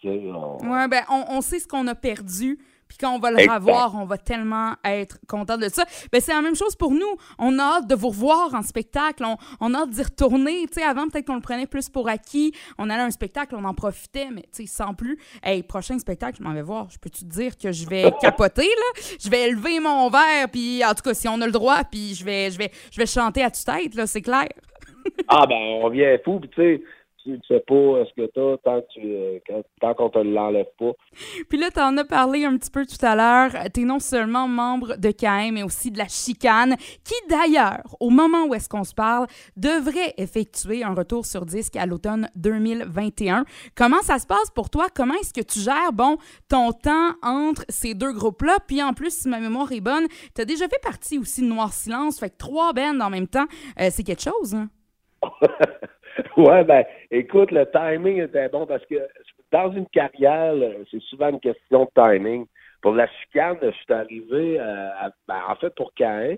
On- 0.04 0.58
Ouais, 0.70 0.88
ben, 0.90 1.04
on, 1.10 1.38
on 1.38 1.42
sait 1.42 1.60
ce 1.60 1.68
qu'on 1.68 1.88
a 1.88 1.96
perdu. 1.96 2.58
Puis 2.92 2.98
quand 3.00 3.16
on 3.16 3.20
va 3.20 3.32
le 3.32 3.40
Exact. 3.40 3.54
revoir, 3.60 3.96
on 3.96 4.04
va 4.04 4.18
tellement 4.18 4.74
être 4.84 5.18
content 5.30 5.58
de 5.58 5.70
ça. 5.70 5.86
Ben, 6.12 6.20
c'est 6.20 6.34
la 6.34 6.42
même 6.42 6.58
chose 6.58 6.76
pour 6.76 6.92
nous. 6.92 7.16
On 7.40 7.58
a 7.58 7.64
hâte 7.78 7.88
de 7.88 7.96
vous 7.96 8.10
revoir 8.10 8.54
en 8.54 8.64
spectacle. 8.64 9.24
On, 9.24 9.38
on 9.62 9.74
a 9.74 9.84
hâte 9.84 9.92
d'y 9.92 10.04
retourner. 10.04 10.68
Tu 10.68 10.74
sais, 10.74 10.84
avant, 10.84 11.08
peut-être 11.08 11.26
qu'on 11.28 11.36
le 11.36 11.42
prenait 11.42 11.68
plus 11.68 11.88
pour 11.88 12.10
acquis. 12.10 12.52
On 12.78 12.90
allait 12.90 13.04
à 13.04 13.06
un 13.06 13.12
spectacle, 13.12 13.56
on 13.58 13.64
en 13.64 13.74
profitait, 13.74 14.28
mais 14.30 14.42
tu 14.54 14.64
sais, 14.64 14.66
sans 14.66 14.94
plus. 14.94 15.18
Hey, 15.42 15.64
prochain 15.64 15.98
spectacle, 16.00 16.40
je 16.40 16.44
m'en 16.44 16.54
vais 16.54 16.62
voir. 16.62 16.90
Je 16.90 16.98
peux-tu 17.00 17.22
te 17.24 17.30
dire 17.30 17.58
que 17.58 17.72
je 17.72 17.88
vais 17.88 18.12
capoter, 18.22 18.64
là? 18.68 19.02
Je 19.24 19.30
vais 19.30 19.50
lever 19.52 19.80
mon 19.80 20.10
verre, 20.10 20.50
puis 20.52 20.84
en 20.84 20.94
tout 20.94 21.04
cas, 21.04 21.14
si 21.14 21.30
on 21.30 21.40
a 21.40 21.46
le 21.46 21.54
droit, 21.54 21.86
puis 21.90 22.14
je 22.14 22.26
vais, 22.26 22.52
je 22.52 22.58
vais, 22.58 22.72
je 22.92 22.98
vais 22.98 23.06
chanter 23.06 23.42
à 23.42 23.50
tue-tête, 23.52 23.96
là, 23.96 24.06
c'est 24.06 24.22
clair. 24.22 24.50
Ah 25.28 25.46
ben 25.48 25.56
on 25.56 25.90
vient 25.90 26.18
fou, 26.24 26.40
puis 26.40 26.50
tu 26.50 26.62
sais, 26.62 26.84
tu 27.24 27.30
ne 27.32 27.38
sais 27.48 27.64
pas 27.68 27.74
euh, 27.76 28.06
ce 28.06 28.22
que 28.22 28.28
t'as 28.28 28.58
tant 28.64 28.82
que 28.82 28.88
tu 28.94 29.02
euh, 29.04 29.40
quand- 29.48 29.64
tant 29.80 29.94
qu'on 29.94 30.10
te 30.10 30.20
l'enlève 30.20 30.66
pas. 30.80 30.92
Puis 31.50 31.58
là, 31.60 31.70
tu 31.72 31.80
en 31.80 31.96
as 31.98 32.04
parlé 32.06 32.46
un 32.46 32.58
petit 32.58 32.72
peu 32.72 32.86
tout 32.86 33.04
à 33.06 33.16
l'heure. 33.16 33.52
Tu 33.74 33.82
es 33.82 33.84
non 33.84 34.00
seulement 34.00 34.48
membre 34.48 34.96
de 34.98 35.12
KM, 35.12 35.54
mais 35.54 35.64
aussi 35.64 35.92
de 35.92 35.98
la 35.98 36.08
Chicane, 36.08 36.76
qui 37.04 37.14
d'ailleurs, 37.30 37.84
au 38.00 38.10
moment 38.10 38.46
où 38.46 38.56
est-ce 38.56 38.68
qu'on 38.70 38.84
se 38.84 38.94
parle, 38.96 39.28
devrait 39.58 40.14
effectuer 40.18 40.84
un 40.84 40.94
retour 40.94 41.26
sur 41.26 41.46
disque 41.46 41.76
à 41.76 41.86
l'automne 41.86 42.30
2021. 42.36 43.46
Comment 43.76 44.02
ça 44.02 44.20
se 44.20 44.28
passe 44.28 44.50
pour 44.56 44.70
toi? 44.70 44.88
Comment 44.96 45.14
est-ce 45.16 45.34
que 45.34 45.42
tu 45.46 45.60
gères, 45.60 45.94
bon, 45.94 46.18
ton 46.50 46.72
temps 46.72 47.12
entre 47.22 47.64
ces 47.70 47.94
deux 47.94 48.14
groupes-là? 48.14 48.58
Puis 48.68 48.82
en 48.82 48.94
plus, 48.94 49.16
si 49.16 49.30
ma 49.30 49.40
mémoire 49.40 49.72
est 49.72 49.82
bonne, 49.82 50.08
tu 50.36 50.42
as 50.42 50.46
déjà 50.46 50.68
fait 50.68 50.82
partie 50.82 51.18
aussi 51.20 51.42
de 51.42 51.48
Noir 51.48 51.74
Silence, 51.74 52.20
fait 52.20 52.30
que 52.30 52.38
trois 52.38 52.74
bands 52.74 53.00
en 53.00 53.10
même 53.10 53.28
temps, 53.28 53.46
euh, 53.80 53.90
c'est 53.92 54.04
quelque 54.04 54.24
chose, 54.24 54.56
hein? 54.56 54.70
ouais, 56.38 56.64
ben, 56.64 56.84
écoute, 57.10 57.52
le 57.52 57.66
timing 57.72 58.22
était 58.22 58.50
bon 58.50 58.66
parce 58.66 58.86
que 58.86 58.96
dans 59.52 59.72
une 59.72 59.88
carrière, 59.88 60.54
c'est 60.90 61.02
souvent 61.04 61.30
une 61.30 61.40
question 61.40 61.86
de 61.86 61.90
timing. 62.02 62.46
Pour 62.82 62.94
la 62.94 63.08
chicane, 63.08 63.58
je 63.62 63.72
suis 63.72 63.94
arrivé, 63.94 64.60
euh, 64.60 64.90
à- 65.00 65.12
ben, 65.28 65.42
en 65.48 65.56
fait, 65.56 65.74
pour 65.76 65.92
Caen, 65.98 66.36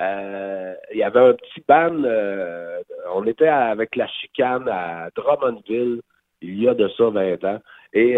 euh, 0.00 0.74
il 0.92 0.98
y 0.98 1.02
avait 1.02 1.20
un 1.20 1.32
petit 1.34 1.62
ban, 1.66 2.02
euh, 2.04 2.80
on 3.14 3.26
était 3.26 3.48
avec 3.48 3.96
la 3.96 4.06
chicane 4.06 4.68
à 4.68 5.08
Drummondville, 5.16 6.02
il 6.42 6.62
y 6.62 6.68
a 6.68 6.74
de 6.74 6.88
ça 6.88 7.10
20 7.10 7.42
ans. 7.44 7.58
Et 7.92 8.16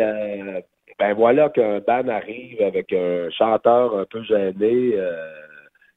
ben 0.99 1.15
voilà 1.15 1.49
qu'un 1.49 1.79
ban 1.79 2.09
arrive 2.09 2.61
avec 2.61 2.93
un 2.93 3.31
chanteur 3.31 3.97
un 3.97 4.05
peu 4.05 4.23
gêné, 4.25 4.95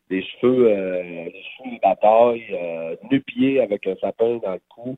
des 0.10 0.22
cheveux, 0.24 0.68
euh, 0.68 1.26
des 1.26 1.44
cheveux 1.58 1.76
de 1.76 1.82
bataille, 1.82 2.44
euh, 2.52 2.96
nu-pied 3.10 3.62
avec 3.62 3.88
un 3.88 3.96
sapin 3.96 4.38
dans 4.38 4.54
le 4.54 4.62
cou 4.70 4.96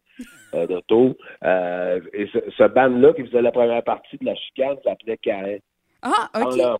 euh, 0.53 0.67
d'auto. 0.67 1.15
Euh, 1.43 2.01
et 2.13 2.27
ce, 2.27 2.39
ce 2.57 2.63
band-là 2.63 3.13
qui 3.13 3.23
faisait 3.25 3.41
la 3.41 3.51
première 3.51 3.83
partie 3.83 4.17
de 4.17 4.25
la 4.25 4.35
chicane 4.35 4.77
s'appelait 4.83 5.19
Caen 5.23 5.57
Ah, 6.01 6.29
dans, 6.33 6.49
OK. 6.49 6.57
leur, 6.57 6.79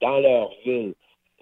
dans 0.00 0.18
leur 0.20 0.50
ville. 0.64 0.94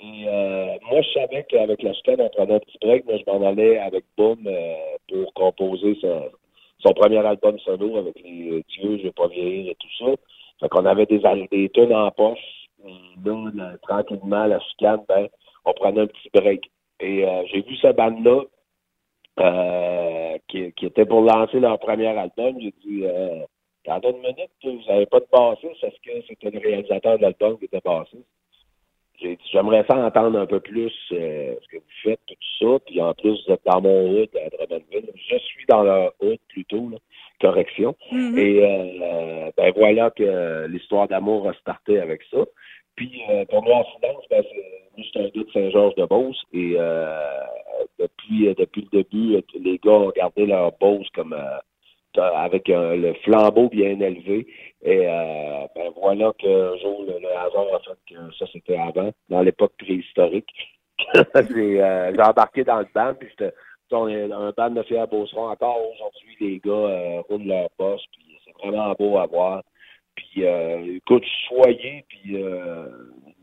Et 0.02 0.24
euh, 0.28 0.76
moi, 0.90 1.02
je 1.02 1.10
savais 1.12 1.44
qu'avec 1.48 1.82
la 1.82 1.92
chicane, 1.92 2.20
on 2.20 2.28
prenait 2.30 2.54
un 2.54 2.60
petit 2.60 2.78
break. 2.80 3.04
Moi, 3.04 3.18
je 3.18 3.30
m'en 3.30 3.46
allais 3.46 3.78
avec 3.78 4.04
Boom 4.16 4.48
pour 5.08 5.34
composer 5.34 5.98
son, 6.00 6.30
son 6.82 6.92
premier 6.94 7.18
album 7.18 7.58
solo 7.60 7.98
avec 7.98 8.18
les 8.22 8.64
Dieux, 8.68 8.98
je 8.98 9.02
vais 9.04 9.12
pas 9.12 9.28
vieillir 9.28 9.72
et 9.72 9.76
tout 9.78 9.88
ça. 9.98 10.12
Fait 10.60 10.68
qu'on 10.68 10.86
avait 10.86 11.06
des, 11.06 11.20
tunes 11.70 11.94
en 11.94 12.10
poche. 12.10 12.38
Et 12.86 12.92
là, 13.24 13.50
là, 13.54 13.72
tranquillement, 13.82 14.46
la 14.46 14.58
chicane, 14.60 15.00
ben, 15.08 15.28
on 15.64 15.72
prenait 15.72 16.02
un 16.02 16.06
petit 16.06 16.30
break. 16.32 16.70
Et 17.00 17.24
euh, 17.24 17.42
j'ai 17.50 17.62
vu 17.62 17.76
ce 17.76 17.92
band-là 17.92 18.42
euh, 19.40 20.38
qui, 20.48 20.72
qui 20.72 20.86
était 20.86 21.06
pour 21.06 21.22
lancer 21.22 21.60
leur 21.60 21.78
premier 21.78 22.08
album. 22.08 22.60
J'ai 22.60 22.74
dit, 22.84 23.04
euh, 23.04 23.44
dans 23.86 24.00
une 24.10 24.18
minute, 24.18 24.50
vous 24.62 24.80
n'avez 24.88 25.06
pas 25.06 25.20
de 25.20 25.26
bassiste, 25.32 25.82
est-ce 25.82 26.00
que 26.02 26.26
c'était 26.28 26.50
le 26.50 26.58
réalisateur 26.58 27.16
de 27.16 27.22
l'album 27.22 27.58
qui 27.58 27.64
était 27.64 27.80
bassiste? 27.84 28.26
J'ai 29.20 29.36
dit, 29.36 29.50
j'aimerais 29.52 29.84
ça 29.88 29.96
entendre 29.96 30.38
un 30.38 30.46
peu 30.46 30.60
plus 30.60 30.92
euh, 31.12 31.54
ce 31.62 31.68
que 31.68 31.76
vous 31.76 31.92
faites, 32.02 32.20
tout 32.26 32.34
ça. 32.58 32.78
Puis 32.86 33.00
en 33.02 33.12
plus, 33.12 33.44
vous 33.46 33.52
êtes 33.52 33.64
dans 33.66 33.80
mon 33.80 34.10
hood 34.10 34.30
à 34.34 34.48
Drummondville. 34.48 35.12
Je 35.14 35.36
suis 35.36 35.66
dans 35.68 35.82
leur 35.82 36.14
hood 36.20 36.38
plutôt, 36.48 36.88
là. 36.88 36.96
correction. 37.40 37.94
Mhm. 38.12 38.38
Et 38.38 38.64
euh, 38.64 39.50
ben 39.56 39.72
voilà 39.76 40.10
que 40.10 40.66
l'histoire 40.68 41.06
d'amour 41.08 41.48
a 41.48 41.54
starté 41.54 42.00
avec 42.00 42.22
ça. 42.30 42.38
Puis 42.96 43.22
euh, 43.30 43.44
pour 43.46 43.62
moi, 43.62 43.76
en 43.76 43.84
finance, 43.84 44.24
ben, 44.30 44.42
un 44.98 45.22
gars 45.22 45.30
de 45.34 45.50
Saint-Georges-de-Beauce 45.52 46.42
et 46.52 46.74
euh, 46.76 47.40
depuis, 47.98 48.48
euh, 48.48 48.54
depuis 48.58 48.88
le 48.92 49.02
début, 49.02 49.36
euh, 49.36 49.40
les 49.58 49.78
gars 49.78 49.92
ont 49.92 50.12
gardé 50.14 50.46
leur 50.46 50.72
Beauce 50.78 51.08
comme 51.14 51.36
avec 52.16 52.66
le 52.66 53.12
flambeau 53.24 53.68
bien 53.68 54.00
élevé. 54.00 54.46
Et 54.82 55.06
ben 55.06 55.90
voilà 55.96 56.32
qu'un 56.38 56.76
jour, 56.78 57.04
le, 57.06 57.28
hasard 57.36 57.74
a 57.74 57.78
fait 57.80 58.14
que 58.14 58.34
ça, 58.36 58.46
c'était 58.52 58.76
avant, 58.76 59.12
dans 59.28 59.42
l'époque 59.42 59.74
préhistorique. 59.78 60.50
j'ai, 61.50 61.80
embarqué 62.20 62.64
dans 62.64 62.80
le 62.80 62.86
banc, 62.92 63.14
puis 63.14 63.28
j'étais 63.30 63.52
un 63.92 64.52
band 64.56 64.70
de 64.70 64.82
fiers 64.82 65.04
Beauceron. 65.10 65.50
Encore 65.50 65.78
aujourd'hui, 65.92 66.36
les 66.40 66.58
gars 66.58 67.22
roulent 67.28 67.46
leur 67.46 67.68
boss, 67.78 68.02
puis 68.10 68.36
c'est 68.44 68.66
vraiment 68.66 68.92
beau 68.98 69.16
à 69.18 69.26
voir. 69.26 69.62
Puis, 70.20 70.44
euh, 70.44 70.96
écoute, 70.96 71.24
soyez, 71.48 72.04
puis 72.08 72.36
euh, 72.36 72.86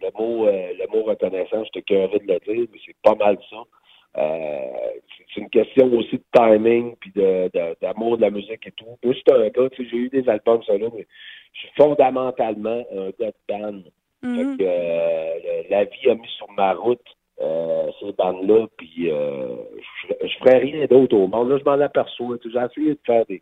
le 0.02 0.10
mot 0.18 0.46
euh, 0.48 0.74
le 0.80 0.88
mot 0.96 1.04
reconnaissant, 1.04 1.64
j'étais 1.66 1.82
curieux 1.82 2.08
de 2.08 2.32
le 2.34 2.40
dire, 2.54 2.68
mais 2.72 2.80
c'est 2.86 2.96
pas 3.04 3.16
mal 3.16 3.38
ça. 3.50 3.64
Euh, 4.18 4.62
c'est- 5.18 5.26
c'est 5.34 5.42
une 5.42 5.50
question 5.50 5.92
aussi 5.94 6.18
de 6.18 6.24
timing, 6.36 6.96
puis 7.00 7.12
de, 7.16 7.50
de- 7.54 7.76
d'amour 7.82 8.18
de 8.18 8.22
la 8.22 8.30
musique 8.30 8.66
et 8.68 8.72
tout. 8.72 8.86
Moi, 9.04 9.14
suis 9.14 9.24
un 9.30 9.50
gars, 9.50 9.70
tu 9.72 9.84
sais, 9.84 9.90
j'ai 9.90 9.98
eu 9.98 10.10
des 10.10 10.28
albums 10.30 10.62
solo, 10.64 10.92
mais 10.96 11.06
je 11.54 11.60
suis 11.62 11.70
fondamentalement 11.78 12.84
un 12.96 13.10
gars 13.20 13.32
de 13.32 13.44
band. 13.50 13.82
Mhm. 14.24 14.36
Fait 14.58 14.64
que, 14.64 14.70
euh, 14.70 15.64
la 15.70 15.84
vie 15.86 16.10
a 16.10 16.16
mis 16.16 16.28
sur 16.38 16.50
ma 16.52 16.74
route 16.74 17.02
euh, 17.42 17.92
ces 18.00 18.14
bandes-là, 18.14 18.66
puis 18.78 19.12
euh, 19.12 19.56
je, 20.10 20.28
je 20.28 20.38
ferais 20.40 20.58
rien 20.60 20.86
d'autre 20.86 21.16
au 21.16 21.28
monde. 21.28 21.50
Là, 21.50 21.58
je 21.60 21.64
m'en 21.64 21.80
aperçois. 21.80 22.38
J'ai 22.44 22.50
essayé 22.50 22.94
de 22.94 23.00
faire 23.06 23.26
des. 23.28 23.42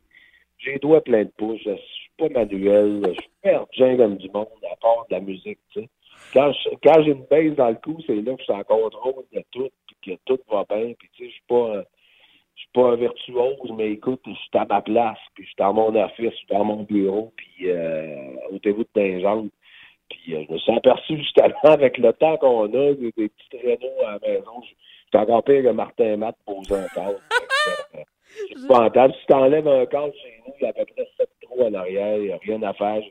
J'ai 0.57 0.73
les 0.73 0.79
doigts 0.79 1.01
pleins 1.03 1.23
de 1.25 1.31
pouces. 1.37 1.61
Je 1.63 1.71
pas 2.17 2.29
manuel. 2.29 3.01
Je 3.07 3.11
suis 3.21 3.29
perdien 3.41 3.97
comme 3.97 4.17
du 4.17 4.29
monde, 4.29 4.47
à 4.71 4.75
part 4.77 5.05
de 5.09 5.15
la 5.15 5.21
musique, 5.21 5.59
tu 5.71 5.81
sais. 5.81 5.89
Quand 6.33 6.51
je- 6.51 6.69
quand 6.83 7.03
j'ai 7.03 7.11
une 7.11 7.25
baisse 7.25 7.55
dans 7.55 7.69
le 7.69 7.75
cou, 7.75 7.97
c'est 8.05 8.15
là 8.15 8.33
que 8.33 8.39
je 8.39 8.43
suis 8.43 8.53
en 8.53 8.63
contrôle 8.63 9.23
de 9.33 9.43
tout, 9.51 9.69
puis 9.87 9.95
que 10.15 10.19
tout 10.25 10.39
va 10.51 10.65
bien, 10.69 10.93
puis 10.97 11.09
tu 11.13 11.23
sais, 11.23 11.29
je 11.29 11.33
suis 11.33 11.43
pas. 11.47 11.55
euh, 11.77 11.83
je 12.55 12.61
suis 12.61 12.69
pas 12.73 12.91
un 12.91 12.95
virtuose, 12.95 13.71
mais 13.77 13.91
écoute, 13.91 14.21
je 14.25 14.31
suis 14.31 14.49
à 14.53 14.63
ma 14.65 14.81
place, 14.81 15.17
puis 15.33 15.43
je 15.43 15.49
suis 15.49 15.55
dans 15.57 15.73
mon 15.73 15.93
office, 15.93 16.31
je 16.31 16.35
suis 16.37 16.47
dans 16.49 16.63
mon 16.63 16.83
bureau, 16.83 17.33
puis 17.35 17.69
euh, 17.69 18.31
au 18.49 18.59
dévout 18.59 18.87
de 18.95 19.01
Dingembre. 19.01 19.49
Puis 20.09 20.35
euh, 20.35 20.43
je 20.47 20.53
me 20.53 20.57
suis 20.59 20.71
aperçu 20.71 21.17
justement 21.17 21.53
avec 21.63 21.97
le 21.97 22.13
temps 22.13 22.37
qu'on 22.37 22.65
a, 22.73 22.93
des, 22.93 23.11
des 23.17 23.27
petits 23.29 23.49
traîneaux 23.59 24.01
à 24.07 24.13
la 24.13 24.19
maison. 24.19 24.61
Je 24.63 24.67
suis 24.67 25.17
encore 25.17 25.43
pire 25.43 25.63
que 25.63 25.69
Martin 25.69 26.15
Matt 26.15 26.35
posant 26.45 26.75
un 26.85 26.87
cadre. 26.95 27.19
C'est 27.91 28.51
épouvantable. 28.51 29.13
Si 29.19 29.25
tu 29.27 29.33
enlèves 29.33 29.67
un 29.67 29.85
cadre 29.85 30.13
chez 30.13 30.41
nous, 30.47 30.53
il 30.59 30.63
y 30.63 30.65
a 30.65 30.69
à 30.69 30.73
peu 30.73 30.85
près 30.85 31.07
en 31.63 31.73
arrière, 31.73 32.17
il 32.17 32.25
n'y 32.25 32.31
a 32.31 32.37
rien 32.37 32.61
à 32.63 32.73
faire. 32.73 33.01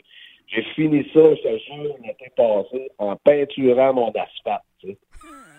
J'ai 0.47 0.63
fini 0.75 1.03
ça, 1.13 1.35
je 1.35 1.43
te 1.43 1.59
jure, 1.59 1.97
l'été 2.03 2.31
passé, 2.37 2.91
en 2.99 3.17
peinturant 3.17 3.95
mon 3.95 4.09
asphalte. 4.09 4.63
tu 4.81 4.89
sais. 4.89 4.99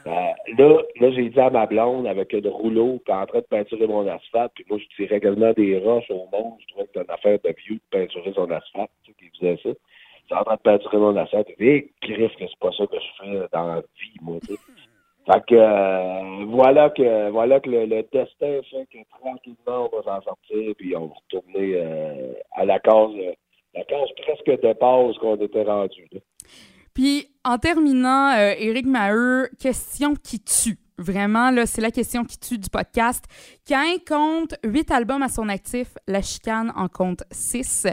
Euh, 0.08 0.12
là, 0.58 0.82
là 1.02 1.12
j'ai 1.12 1.30
dit 1.30 1.39
à 1.39 1.50
ma 1.50 1.65
blonde 1.65 2.06
avec 2.06 2.32
le 2.32 2.48
rouleau, 2.48 3.02
puis 3.04 3.13
en 3.13 3.26
train 3.26 3.39
de 3.39 3.45
peinturer 3.45 3.88
mon 3.88 4.08
asphalte, 4.08 4.52
puis 4.54 4.65
moi, 4.69 4.78
je 4.78 4.95
tirais 4.95 5.19
quasiment 5.19 5.52
des 5.54 5.80
roches 5.80 6.12
au 6.12 6.28
monde. 6.32 6.54
Je 6.60 6.67
trouvais 6.67 6.86
que 6.86 6.91
c'était 6.93 7.06
une 7.06 7.12
affaire 7.12 7.39
de 7.43 7.56
vieux 7.65 7.76
de 7.76 7.82
peinturer 7.89 8.34
son 8.34 8.52
asphalte, 8.52 8.91
tu 9.04 9.12
sais, 9.12 9.17
qui 9.17 9.39
faisait 9.39 9.60
ça. 9.63 9.69
J'étais 10.21 10.39
en 10.39 10.43
train 10.43 10.56
de 10.56 10.62
peinturer 10.62 10.98
mon 10.98 11.15
asphalte. 11.15 11.48
Dis, 11.60 11.65
hé, 11.65 11.91
crif, 12.02 12.36
que 12.36 12.45
c'est 12.48 12.60
pas 12.60 12.71
ça 12.71 12.86
que 12.86 12.98
je 13.00 13.24
fais 13.24 13.48
dans 13.52 13.67
la 13.67 13.82
vie, 13.82 14.17
moi, 14.21 14.38
tu 14.41 14.54
sais. 14.54 14.60
Fait 15.26 15.44
que, 15.48 15.56
euh, 15.56 16.46
voilà 16.50 16.92
que, 16.92 17.30
voilà 17.32 17.60
que 17.60 17.70
le, 17.70 17.86
le 17.86 18.04
destin 18.04 18.62
fait 18.70 18.88
que 18.92 18.98
tranquillement, 19.20 19.90
on 19.92 19.98
va 19.98 20.04
s'en 20.04 20.22
sortir, 20.22 20.74
puis 20.78 20.96
on 20.96 21.08
va 21.08 21.14
retourner 21.16 21.76
euh, 21.76 22.34
à 22.56 22.66
la 22.66 22.80
case, 22.80 23.12
la 23.74 23.84
case 23.86 24.10
presque 24.22 24.62
de 24.62 24.74
base 24.80 25.18
qu'on 25.18 25.36
était 25.38 25.64
rendu. 25.64 26.08
Puis, 26.94 27.28
en 27.44 27.58
terminant, 27.58 28.34
euh, 28.38 28.54
Éric 28.58 28.86
Maheu, 28.86 29.50
question 29.60 30.14
qui 30.14 30.40
tue. 30.40 30.78
Vraiment, 30.98 31.50
là, 31.50 31.66
c'est 31.66 31.82
la 31.82 31.92
question 31.92 32.24
qui 32.24 32.40
tue 32.40 32.58
du 32.58 32.70
podcast. 32.70 33.26
Cain 33.66 33.98
compte 34.08 34.56
huit 34.64 34.90
albums 34.92 35.24
à 35.24 35.28
son 35.28 35.50
actif, 35.50 35.90
La 36.08 36.22
Chicane 36.22 36.72
en 36.76 36.88
compte 36.88 37.24
six. 37.32 37.88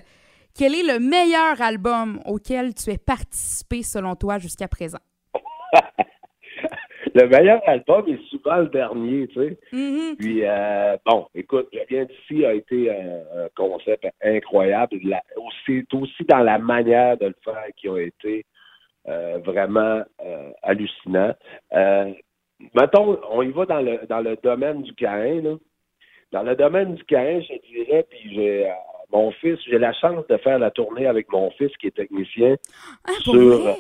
Quel 0.57 0.75
est 0.75 0.85
le 0.85 1.01
meilleur 1.01 1.61
album 1.63 2.21
auquel 2.27 2.75
tu 2.75 2.91
as 2.91 2.99
participé, 2.99 3.83
selon 3.83 4.15
toi, 4.17 4.39
jusqu'à 4.39 4.69
présent? 4.69 5.01
Le 7.15 7.27
meilleur 7.29 7.61
album 7.67 8.05
est 8.09 8.23
souvent 8.31 8.57
le 8.57 8.69
dernier, 8.69 9.29
tu 9.29 9.35
sais. 9.35 9.59
Mhm. 9.73 10.17
Puis, 10.19 10.41
euh, 10.45 10.97
bon, 11.05 11.27
écoute, 11.35 11.69
Je 11.73 11.79
viens 11.89 12.05
d'ici 12.05 12.45
a 12.47 12.55
été 12.55 12.91
un, 12.91 13.45
un 13.45 13.49
concept 13.55 14.07
incroyable. 14.23 14.97
La- 15.05 15.23
aussi, 15.37 15.85
aussi 15.93 16.25
dans 16.29 16.39
la 16.43 16.59
manière 16.59 17.17
de 17.19 17.27
le 17.27 17.35
faire 17.45 17.65
qui 17.77 17.89
a 17.89 17.99
été 17.99 18.45
euh, 19.09 19.39
vraiment 19.45 20.03
euh, 20.25 20.51
hallucinant. 20.63 21.35
Euh, 21.75 22.13
mettons, 22.75 23.19
on 23.31 23.43
y 23.43 23.51
va 23.51 23.67
dans 23.67 23.81
le, 23.81 24.01
dans 24.09 24.21
le 24.21 24.37
domaine 24.43 24.83
du 24.83 24.95
Caïn, 24.95 25.43
là. 25.43 25.57
Dans 26.31 26.43
le 26.45 26.57
domaine 26.57 26.95
du 26.95 27.05
Caïn, 27.05 27.43
je 27.43 27.55
dirais, 27.69 28.07
puis 28.09 28.35
j'ai 28.35 28.67
euh, 28.67 28.73
mon 29.13 29.33
fils, 29.33 29.59
j'ai 29.69 29.79
la 29.79 29.93
chance 29.93 30.27
de 30.29 30.37
faire 30.39 30.59
la 30.59 30.71
tournée 30.71 31.07
avec 31.07 31.31
mon 31.31 31.51
fils 31.51 31.71
qui 31.77 31.89
est 31.89 31.95
technicien. 31.97 32.57
Ah, 33.05 33.11
Sur-? 33.21 33.77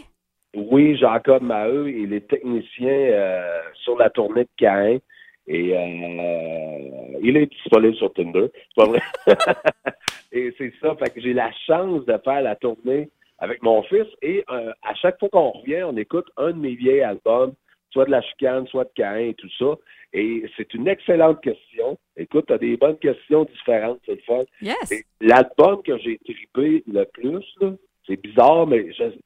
Oui, 0.55 0.97
Jacob 0.97 1.43
Maheu, 1.43 1.91
il 1.91 2.13
est 2.13 2.29
technicien 2.29 2.89
euh, 2.89 3.61
sur 3.75 3.97
la 3.97 4.11
tournée 4.11 4.45
de 4.45 4.51
Caïn. 4.57 4.99
Et 5.47 5.77
euh, 5.77 7.19
il 7.21 7.37
est 7.37 7.47
disponible 7.47 7.97
sur 7.97 8.13
Tinder. 8.13 8.47
C'est 8.55 8.77
pas 8.77 8.87
vrai? 8.87 9.01
et 10.33 10.55
c'est 10.57 10.73
ça. 10.81 10.95
Fait 10.97 11.11
que 11.11 11.21
j'ai 11.21 11.33
la 11.33 11.51
chance 11.67 12.05
de 12.05 12.17
faire 12.25 12.43
la 12.43 12.55
tournée 12.55 13.09
avec 13.39 13.63
mon 13.63 13.83
fils. 13.85 14.07
Et 14.21 14.45
euh, 14.51 14.73
à 14.83 14.95
chaque 14.95 15.19
fois 15.19 15.29
qu'on 15.31 15.51
revient, 15.51 15.83
on 15.85 15.97
écoute 15.97 16.27
un 16.37 16.53
de 16.53 16.59
mes 16.59 16.75
vieils 16.75 17.03
albums, 17.03 17.55
soit 17.91 18.05
de 18.05 18.11
la 18.11 18.23
chicane, 18.23 18.67
soit 18.69 18.85
de 18.85 18.91
Caïn 18.95 19.31
et 19.31 19.35
tout 19.35 19.51
ça. 19.59 19.75
Et 20.13 20.45
c'est 20.57 20.73
une 20.75 20.87
excellente 20.87 21.43
question. 21.43 21.99
Écoute, 22.17 22.45
tu 22.47 22.53
as 22.53 22.59
des 22.59 22.77
bonnes 22.77 22.99
questions 22.99 23.45
différentes, 23.45 24.01
c'est 24.05 24.17
le 24.17 24.23
fun. 24.27 24.41
Yes! 24.61 25.05
L'album 25.21 25.83
que 25.83 25.97
j'ai 25.99 26.19
trippé 26.19 26.85
le 26.87 27.05
plus, 27.05 27.45
là, 27.61 27.73
c'est 28.07 28.21
bizarre, 28.21 28.67
mais 28.67 28.93
je, 28.93 29.05
je 29.05 29.17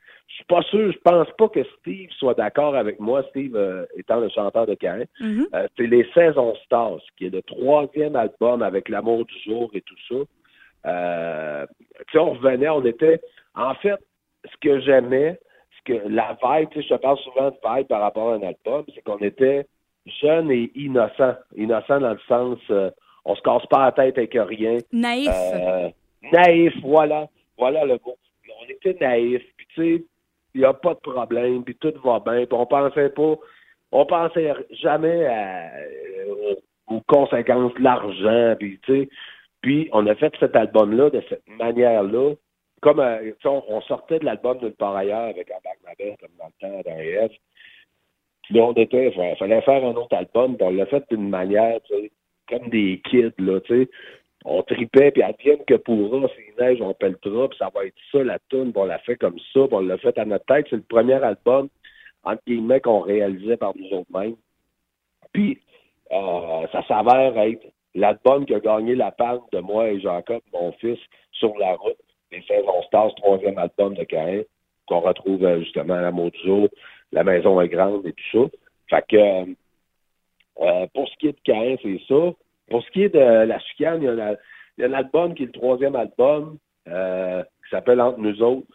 suis 0.46 0.54
pas 0.54 0.62
sûr, 0.62 0.92
je 0.92 0.98
pense 0.98 1.28
pas 1.36 1.48
que 1.48 1.64
Steve 1.78 2.10
soit 2.18 2.34
d'accord 2.34 2.76
avec 2.76 3.00
moi, 3.00 3.24
Steve 3.30 3.56
euh, 3.56 3.84
étant 3.96 4.20
le 4.20 4.28
chanteur 4.28 4.66
de 4.66 4.74
Cain. 4.74 5.04
Mhm. 5.20 5.46
Euh, 5.54 5.66
c'est 5.76 5.86
Les 5.86 6.06
Saisons 6.14 6.54
Stars, 6.64 7.00
qui 7.16 7.26
est 7.26 7.30
le 7.30 7.42
troisième 7.42 8.16
album 8.16 8.62
avec 8.62 8.88
L'amour 8.88 9.24
du 9.24 9.34
jour 9.44 9.70
et 9.74 9.82
tout 9.82 9.96
ça. 10.08 10.14
Euh, 10.86 11.66
tu 12.06 12.12
sais, 12.12 12.18
on 12.18 12.32
revenait, 12.32 12.68
on 12.68 12.84
était. 12.84 13.20
En 13.54 13.74
fait, 13.74 13.98
ce 14.44 14.56
que 14.60 14.80
j'aimais, 14.80 15.38
ce 15.78 15.92
que 15.92 16.08
la 16.08 16.36
vibe, 16.42 16.68
tu 16.70 16.82
sais, 16.82 16.88
je 16.88 16.94
te 16.94 17.00
parle 17.00 17.18
souvent 17.18 17.50
de 17.50 17.56
vibe 17.64 17.88
par 17.88 18.00
rapport 18.00 18.30
à 18.30 18.34
un 18.34 18.42
album, 18.42 18.84
c'est 18.94 19.02
qu'on 19.02 19.18
était 19.18 19.66
jeunes 20.22 20.50
et 20.50 20.70
innocents. 20.74 21.34
Innocents 21.56 22.00
dans 22.00 22.12
le 22.12 22.20
sens, 22.28 22.58
euh, 22.70 22.90
on 23.24 23.34
se 23.34 23.42
casse 23.42 23.66
pas 23.66 23.86
la 23.86 23.92
tête 23.92 24.18
avec 24.18 24.34
rien. 24.34 24.78
Naïf. 24.92 25.28
Euh, 25.28 25.88
naïf, 26.32 26.72
voilà. 26.82 27.26
Voilà 27.58 27.84
le 27.84 27.94
mot. 27.94 28.16
On 28.60 28.68
était 28.68 28.96
naïf, 29.00 29.42
puis 29.56 29.66
tu 29.74 29.82
sais, 29.98 30.04
il 30.56 30.60
n'y 30.60 30.64
a 30.64 30.72
pas 30.72 30.94
de 30.94 31.00
problème, 31.00 31.64
puis 31.64 31.76
tout 31.76 31.92
va 32.02 32.18
bien, 32.18 32.46
puis 32.46 32.58
on 32.58 32.64
pensait 32.64 33.10
pas, 33.10 33.34
on 33.92 34.06
pensait 34.06 34.54
jamais 34.70 35.26
euh, 35.28 36.54
aux, 36.88 37.00
conséquences 37.02 37.74
de 37.74 37.82
l'argent, 37.82 38.56
puis 38.58 38.80
tu 38.82 39.02
sais, 39.02 39.08
puis 39.60 39.90
on 39.92 40.06
a 40.06 40.14
fait 40.14 40.32
cet 40.40 40.56
album-là 40.56 41.10
de 41.10 41.22
cette 41.28 41.46
manière-là, 41.46 42.32
comme 42.80 43.00
euh, 43.00 43.32
on, 43.44 43.82
sortait 43.82 44.18
de 44.18 44.24
l'album 44.24 44.58
de 44.60 44.70
part 44.70 44.96
ailleurs 44.96 45.28
avec 45.28 45.50
Embarque 45.50 45.78
ma 45.84 45.94
belle, 45.94 46.16
comme 46.18 46.30
dans 46.38 46.46
le 46.46 46.82
temps 46.82 46.90
dans 46.90 46.96
les 46.96 47.38
Puis 48.44 48.60
on 48.60 48.72
était, 48.72 49.12
il 49.14 49.36
fallait 49.36 49.60
faire 49.60 49.84
un 49.84 49.94
autre 49.94 50.16
album, 50.16 50.56
puis 50.56 50.66
on 50.66 50.70
l'a 50.70 50.86
fait 50.86 51.04
d'une 51.10 51.28
manière, 51.28 51.80
tu 51.82 51.94
sais, 51.94 52.10
comme 52.48 52.70
des 52.70 53.02
kids, 53.04 53.34
là, 53.38 53.60
tu 53.60 53.84
sais 53.84 53.90
on 54.48 54.62
tripait, 54.62 55.10
puis 55.10 55.22
advienne 55.24 55.64
que 55.66 55.74
pourra, 55.74 56.28
s'il 56.28 56.64
neige, 56.64 56.80
on 56.80 56.94
pelletera, 56.94 57.48
puis 57.48 57.58
ça 57.58 57.68
va 57.74 57.84
être 57.84 57.96
ça, 58.12 58.22
la 58.22 58.38
tune, 58.48 58.72
on 58.74 58.84
l'a 58.84 58.98
fait 59.00 59.16
comme 59.16 59.38
ça, 59.52 59.60
on 59.70 59.80
l'a 59.80 59.98
fait 59.98 60.16
à 60.18 60.24
notre 60.24 60.44
tête. 60.46 60.66
C'est 60.70 60.76
le 60.76 60.82
premier 60.82 61.14
album, 61.14 61.68
entre 62.22 62.42
guillemets, 62.46 62.80
qu'on 62.80 63.00
réalisait 63.00 63.56
par 63.56 63.72
nous 63.76 63.90
autres 63.98 64.12
mêmes. 64.16 64.36
Puis, 65.32 65.58
euh, 66.12 66.66
ça 66.70 66.84
s'avère 66.86 67.36
être 67.38 67.66
l'album 67.96 68.46
qui 68.46 68.54
a 68.54 68.60
gagné 68.60 68.94
la 68.94 69.10
palme 69.10 69.42
de 69.52 69.58
moi 69.58 69.88
et 69.88 70.00
Jacob, 70.00 70.40
mon 70.52 70.70
fils, 70.72 70.98
sur 71.32 71.58
la 71.58 71.74
route, 71.74 71.98
les 72.30 72.42
Saisons 72.42 72.82
Stars, 72.86 73.14
troisième 73.16 73.58
album 73.58 73.94
de 73.94 74.04
Caïn, 74.04 74.42
qu'on 74.86 75.00
retrouve 75.00 75.44
euh, 75.44 75.58
justement 75.60 75.94
à 75.94 76.02
la 76.02 76.12
jour, 76.44 76.68
La 77.10 77.24
Maison 77.24 77.60
est 77.60 77.68
grande 77.68 78.06
et 78.06 78.12
tout 78.12 78.48
ça. 78.48 78.56
Fait 78.90 79.04
que, 79.08 79.50
euh, 80.60 80.86
pour 80.94 81.08
ce 81.08 81.16
qui 81.16 81.28
est 81.28 81.32
de 81.32 81.40
Caïn, 81.44 81.76
c'est 81.82 82.00
ça. 82.06 82.32
Pour 82.70 82.82
ce 82.82 82.90
qui 82.90 83.02
est 83.04 83.14
de 83.14 83.18
la 83.18 83.58
chicane, 83.60 84.02
il 84.02 84.06
y 84.06 84.08
a, 84.08 84.14
la- 84.14 84.36
il 84.78 84.82
y 84.82 84.84
a 84.84 84.88
l'album 84.88 85.34
qui 85.34 85.44
est 85.44 85.46
le 85.46 85.52
troisième 85.52 85.96
album, 85.96 86.58
euh, 86.88 87.42
qui 87.42 87.70
s'appelle 87.70 88.00
Entre 88.00 88.18
nous 88.18 88.42
autres, 88.42 88.66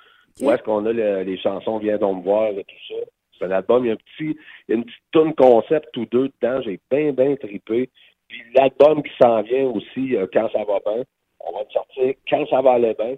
où 0.41 0.49
est-ce 0.51 0.63
qu'on 0.63 0.85
a 0.85 0.93
le- 0.93 1.23
les 1.23 1.37
chansons 1.37 1.77
Viens 1.77 1.97
donc 1.97 2.17
me 2.19 2.23
voir 2.23 2.47
et 2.49 2.63
tout 2.63 2.75
ça. 2.87 2.95
C'est 3.37 3.45
un 3.45 3.51
album, 3.51 3.85
il 3.85 3.87
y 3.87 3.91
a 3.91 3.93
un 3.93 3.97
petit, 3.97 4.37
il 4.67 4.69
y 4.69 4.73
a 4.73 4.75
une 4.75 4.85
petite 4.85 5.03
tune 5.11 5.33
concept 5.33 5.95
ou 5.97 6.05
deux 6.05 6.31
dedans, 6.41 6.61
j'ai 6.61 6.79
bien, 6.89 7.11
bien 7.11 7.35
trippé. 7.35 7.89
Puis 8.27 8.41
l'album 8.55 9.03
qui 9.03 9.11
s'en 9.21 9.41
vient 9.41 9.65
aussi, 9.65 10.15
euh, 10.15 10.25
quand 10.31 10.49
ça 10.51 10.63
va 10.63 10.79
bien, 10.85 11.03
on 11.39 11.51
va 11.53 11.59
le 11.63 11.71
sortir 11.71 12.13
quand 12.29 12.45
ça 12.47 12.61
va 12.61 12.73
aller 12.73 12.93
bien. 12.93 13.15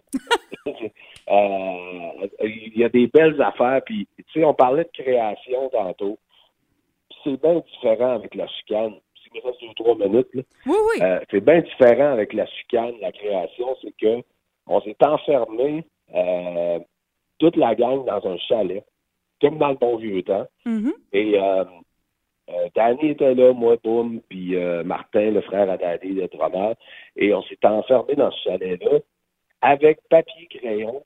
Euh, 1.29 2.27
il 2.43 2.77
y 2.77 2.83
a 2.83 2.89
des 2.89 3.07
belles 3.07 3.41
affaires, 3.41 3.81
puis 3.85 4.07
tu 4.17 4.25
sais, 4.33 4.43
on 4.43 4.53
parlait 4.53 4.83
de 4.83 4.89
création 5.03 5.69
tantôt. 5.69 6.17
C'est 7.23 7.41
bien 7.41 7.61
différent 7.71 8.15
avec 8.15 8.35
la 8.35 8.45
chicane. 8.47 8.95
S'il 9.33 9.41
me 9.41 9.47
reste 9.47 9.61
deux, 9.61 9.73
trois 9.75 9.95
minutes, 9.95 10.33
là. 10.33 10.41
Oui, 10.65 10.75
oui. 10.89 11.01
Euh, 11.01 11.19
c'est 11.29 11.43
bien 11.43 11.61
différent 11.61 12.13
avec 12.13 12.33
la 12.33 12.45
chicane, 12.45 12.95
la 13.01 13.11
création, 13.11 13.75
c'est 13.81 13.95
que 13.99 14.23
on 14.67 14.81
s'est 14.81 14.95
enfermé 15.01 15.83
euh, 16.15 16.79
toute 17.39 17.55
la 17.57 17.75
gang 17.75 18.05
dans 18.05 18.25
un 18.25 18.37
chalet, 18.37 18.83
comme 19.41 19.57
dans 19.57 19.69
le 19.69 19.75
bon 19.75 19.97
vieux 19.97 20.23
temps. 20.23 20.47
Mhm. 20.65 20.93
Et 21.11 21.39
euh, 21.39 21.65
Danny 22.75 23.09
était 23.09 23.33
là, 23.33 23.53
moi, 23.53 23.77
boum, 23.83 24.21
puis 24.29 24.55
Martin, 24.85 25.31
le 25.31 25.41
frère 25.41 25.69
à 25.69 25.77
Danny, 25.77 26.13
le 26.13 26.27
drummer. 26.27 26.75
Et 27.15 27.33
on 27.33 27.41
s'est 27.43 27.59
enfermé 27.63 28.15
dans 28.15 28.31
ce 28.31 28.49
chalet-là 28.49 28.99
avec 29.61 29.99
papier 30.09 30.47
crayon, 30.47 31.03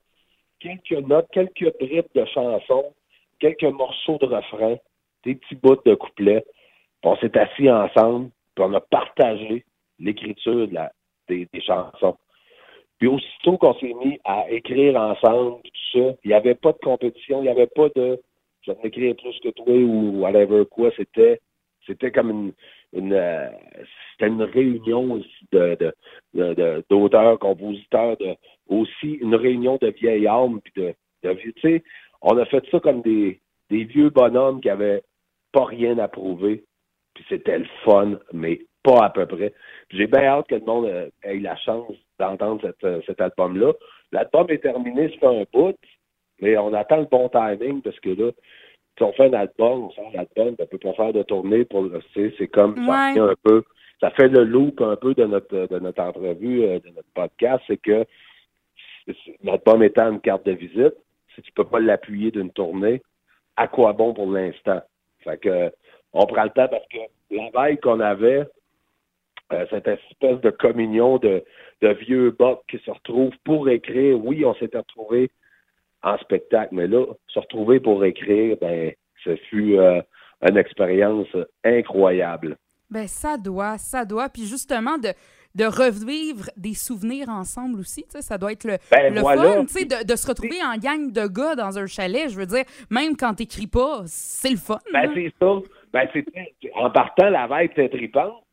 quelques 0.60 1.08
notes, 1.08 1.28
quelques 1.32 1.78
bribes 1.80 2.08
de 2.16 2.26
chansons, 2.26 2.94
quelques 3.40 3.64
morceaux 3.64 4.18
de 4.18 4.26
refrain, 4.26 4.76
des 5.24 5.36
petits 5.36 5.56
bouts 5.56 5.78
de 5.86 5.96
couplets. 5.96 6.44
On 7.08 7.16
s'est 7.18 7.38
assis 7.38 7.70
ensemble, 7.70 8.32
puis 8.54 8.66
on 8.66 8.74
a 8.74 8.82
partagé 8.82 9.64
l'écriture 9.98 10.68
des, 11.30 11.48
chansons. 11.66 12.18
Puis 13.00 13.08
aussitôt 13.08 13.58
qu'on 13.58 13.74
s'est 13.76 13.94
mis 13.94 14.20
à 14.26 14.50
écrire 14.50 15.00
ensemble, 15.00 15.62
tout 15.64 16.00
ça, 16.00 16.16
il 16.24 16.28
n'y 16.28 16.34
avait 16.34 16.56
pas 16.56 16.74
de 16.74 16.80
compétition, 16.80 17.40
il 17.40 17.44
n'y 17.44 17.50
avait 17.50 17.68
pas 17.68 17.88
de 17.96 18.20
je 18.62 18.72
vais 18.72 18.78
t'écrire 18.82 19.16
plus 19.16 19.40
que 19.40 19.50
toi 19.50 19.74
ou 19.74 20.20
whatever 20.20 20.66
quoi. 20.70 20.90
C'était 20.98 21.40
c'était 21.86 22.12
comme 22.12 22.52
une, 22.92 23.14
euh, 23.14 23.50
c'était 24.12 24.28
une 24.28 24.44
réunion 24.44 25.14
aussi 25.14 25.48
de, 25.54 25.78
de, 26.34 26.54
de- 26.54 26.84
d'auteurs, 26.90 27.40
compositeurs, 27.40 28.18
de, 28.18 28.36
aussi 28.68 29.14
une 29.22 29.36
réunion 29.36 29.78
de 29.82 29.88
vieilles 29.88 30.28
âmes 30.28 30.60
puis 30.62 30.74
de. 30.76 30.94
Tu 31.24 31.54
sais, 31.62 31.84
on 32.22 32.38
a 32.38 32.46
fait 32.46 32.64
ça 32.70 32.82
comme 32.82 33.02
des, 33.02 33.40
des 33.70 33.86
vieux 33.86 34.10
bonhommes 34.10 34.60
qui 34.60 34.70
avaient 34.70 35.04
pas 35.54 35.64
rien 35.64 35.98
à 36.00 36.10
prouver. 36.10 36.66
Puis 37.18 37.26
c'était 37.30 37.58
le 37.58 37.66
fun, 37.84 38.20
mais 38.32 38.60
pas 38.84 39.06
à 39.06 39.10
peu 39.10 39.26
près. 39.26 39.52
J'ai 39.90 40.06
bien 40.06 40.24
hâte 40.26 40.48
que 40.48 40.54
le 40.56 40.62
monde 40.62 40.86
euh, 40.86 41.10
ait 41.24 41.40
la 41.40 41.56
chance 41.56 41.96
d'entendre 42.20 42.62
cette, 42.62 42.84
euh, 42.84 43.02
cet 43.08 43.20
album-là. 43.20 43.74
L'album 44.12 44.46
est 44.50 44.60
terminé, 44.60 45.10
ça 45.10 45.18
fait 45.18 45.42
un 45.42 45.46
bout, 45.52 45.76
mais 46.42 46.56
on 46.60 46.72
attend 46.74 46.98
le 46.98 47.06
bon 47.06 47.28
timing 47.30 47.82
parce 47.82 48.00
que 48.02 48.10
là, 48.10 48.32
si 48.98 49.04
on 49.04 49.14
fait 49.14 49.26
un 49.26 49.34
album, 49.34 49.86
on 49.86 49.90
sort 49.92 50.12
l'album, 50.14 50.56
on 50.60 50.66
peut 50.68 50.78
pas 50.78 50.94
faire 50.94 51.12
de 51.12 51.24
tournée 51.24 51.66
pour 51.66 51.82
le 51.82 52.00
c'est 52.14 52.48
comme 52.50 52.76
ça 52.86 53.12
Ouais. 53.14 53.20
un 53.20 53.34
peu. 53.44 53.64
Ça 54.00 54.12
fait 54.12 54.28
le 54.28 54.44
loop 54.44 54.80
un 54.82 54.96
peu 54.96 55.16
de 55.16 55.26
notre 55.26 55.66
de 55.68 55.80
notre 55.80 56.04
entrevue, 56.04 56.64
euh, 56.66 56.80
de 56.80 56.90
notre 56.90 57.10
podcast, 57.16 57.64
c'est 57.66 57.78
que 57.82 58.06
l'album 59.44 59.82
étant 59.82 60.12
une 60.12 60.22
carte 60.22 60.46
de 60.46 60.52
visite, 60.52 60.94
si 61.34 61.42
tu 61.42 61.52
peux 61.54 61.64
pas 61.64 61.80
l'appuyer 61.80 62.30
d'une 62.30 62.52
tournée, 62.52 63.02
à 63.56 63.68
quoi 63.68 63.94
bon 63.94 64.14
pour 64.14 64.32
l'instant? 64.32 64.82
Fait 65.24 65.38
que 65.38 65.72
on 66.18 66.26
prend 66.26 66.44
le 66.44 66.50
temps 66.50 66.68
parce 66.68 66.88
que 66.90 66.98
la 67.32 67.50
veille 67.54 67.78
qu'on 67.80 68.00
avait, 68.00 68.46
euh, 69.54 69.66
cette 69.70 69.88
espèce 69.88 70.42
de 70.42 70.50
communion 70.50 71.20
de, 71.20 71.44
de 71.82 71.90
vieux 71.90 72.32
bocs 72.32 72.64
qui 72.68 72.80
se 72.80 72.92
retrouvent 72.92 73.38
pour 73.46 73.70
écrire. 73.70 74.18
Oui, 74.24 74.44
on 74.44 74.54
s'était 74.56 74.80
retrouvés 74.80 75.30
en 76.04 76.18
spectacle, 76.18 76.74
mais 76.74 76.88
là, 76.88 77.06
se 77.28 77.40
retrouver 77.40 77.80
pour 77.80 78.04
écrire, 78.04 78.58
ben, 78.60 78.92
ce 79.24 79.36
fut 79.50 79.78
euh, 79.78 80.02
une 80.42 80.58
expérience 80.58 81.28
incroyable. 81.64 82.58
Ben, 82.90 83.08
ça 83.08 83.38
doit, 83.38 83.78
ça 83.78 84.06
doit. 84.06 84.30
Puis 84.30 84.46
justement, 84.46 84.98
de, 84.98 85.10
de 85.56 85.66
revivre 85.66 86.50
des 86.56 86.74
souvenirs 86.74 87.30
ensemble 87.30 87.80
aussi, 87.80 88.06
ça 88.10 88.38
doit 88.38 88.52
être 88.52 88.64
le, 88.64 88.78
Ben, 88.92 89.14
le 89.14 89.22
voilà. 89.22 89.54
fun, 89.54 89.66
tu 89.66 89.74
sais, 89.74 89.86
de, 89.86 90.06
de 90.06 90.16
se 90.16 90.28
retrouver 90.28 90.60
en 90.64 90.78
gang 90.78 91.12
de 91.12 91.28
gars 91.28 91.56
dans 91.56 91.78
un 91.80 91.88
chalet. 91.88 92.30
Je 92.30 92.38
veux 92.38 92.46
dire, 92.46 92.64
même 92.90 93.16
quand 93.18 93.34
t'écris 93.34 93.68
pas, 93.68 94.04
c'est 94.06 94.52
le 94.52 94.58
fun. 94.58 94.80
Ben, 94.94 95.10
c'est 95.14 95.34
ça. 95.40 95.54
Ben, 95.94 96.08
c'est 96.14 96.26
en 96.76 96.90
partant, 96.90 97.30
la 97.30 97.48
veille 97.48 97.66
était 97.68 97.90
tripante. 97.90 98.44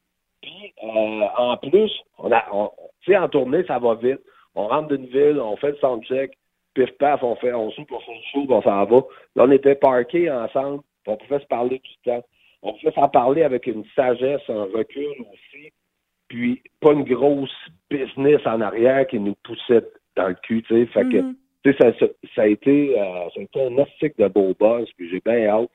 Puis, 0.42 0.72
euh, 0.82 1.26
en 1.38 1.56
plus, 1.56 1.90
on 2.18 2.30
a, 2.32 2.44
on- 2.52 2.70
tu 3.00 3.12
sais, 3.12 3.16
en 3.18 3.28
tournée, 3.28 3.64
ça 3.64 3.78
va 3.78 3.94
vite. 3.94 4.20
On 4.54 4.68
rentre 4.68 4.88
d'une 4.96 5.06
ville, 5.06 5.40
on 5.40 5.56
fait 5.56 5.70
le 5.70 5.76
soundcheck, 5.76 6.32
pif 6.74 6.90
paf, 6.98 7.22
on 7.22 7.34
fait, 7.36 7.52
on 7.52 7.70
soupe, 7.70 7.90
on 7.92 7.98
fait 8.00 8.12
le 8.12 8.22
show, 8.32 8.46
on 8.52 8.62
s'en 8.62 8.84
va. 8.84 8.96
Là, 9.36 9.44
on 9.44 9.50
était 9.50 9.74
parqués 9.74 10.30
ensemble, 10.30 10.82
puis 11.02 11.12
on 11.12 11.16
pouvait 11.16 11.40
se 11.40 11.46
parler 11.46 11.80
tout 11.80 11.90
le 12.04 12.12
temps. 12.12 12.26
On 12.62 12.72
pouvait 12.74 12.92
s'en 12.92 13.08
parler 13.08 13.42
avec 13.42 13.66
une 13.66 13.84
sagesse, 13.96 14.42
un 14.48 14.64
recul 14.64 15.06
aussi, 15.32 15.72
puis 16.28 16.62
pas 16.80 16.92
une 16.92 17.04
grosse 17.04 17.54
business 17.90 18.40
en 18.46 18.60
arrière 18.60 19.06
qui 19.06 19.18
nous 19.18 19.34
poussait 19.42 19.84
dans 20.16 20.28
le 20.28 20.34
cul, 20.34 20.62
tu 20.62 20.74
sais. 20.74 20.86
Fait 20.92 21.04
que, 21.08 21.20
tu 21.64 21.72
sais, 21.72 21.76
ça, 21.78 21.98
ça, 21.98 22.06
ça 22.34 22.42
a 22.42 22.46
été, 22.46 22.98
euh, 22.98 23.28
ça 23.34 23.40
a 23.40 23.42
été 23.42 23.62
un 23.62 23.78
astic 23.78 24.16
de 24.18 24.28
beau 24.28 24.54
buzz, 24.58 24.88
puis 24.96 25.08
j'ai 25.10 25.20
bien 25.24 25.46
hâte 25.46 25.70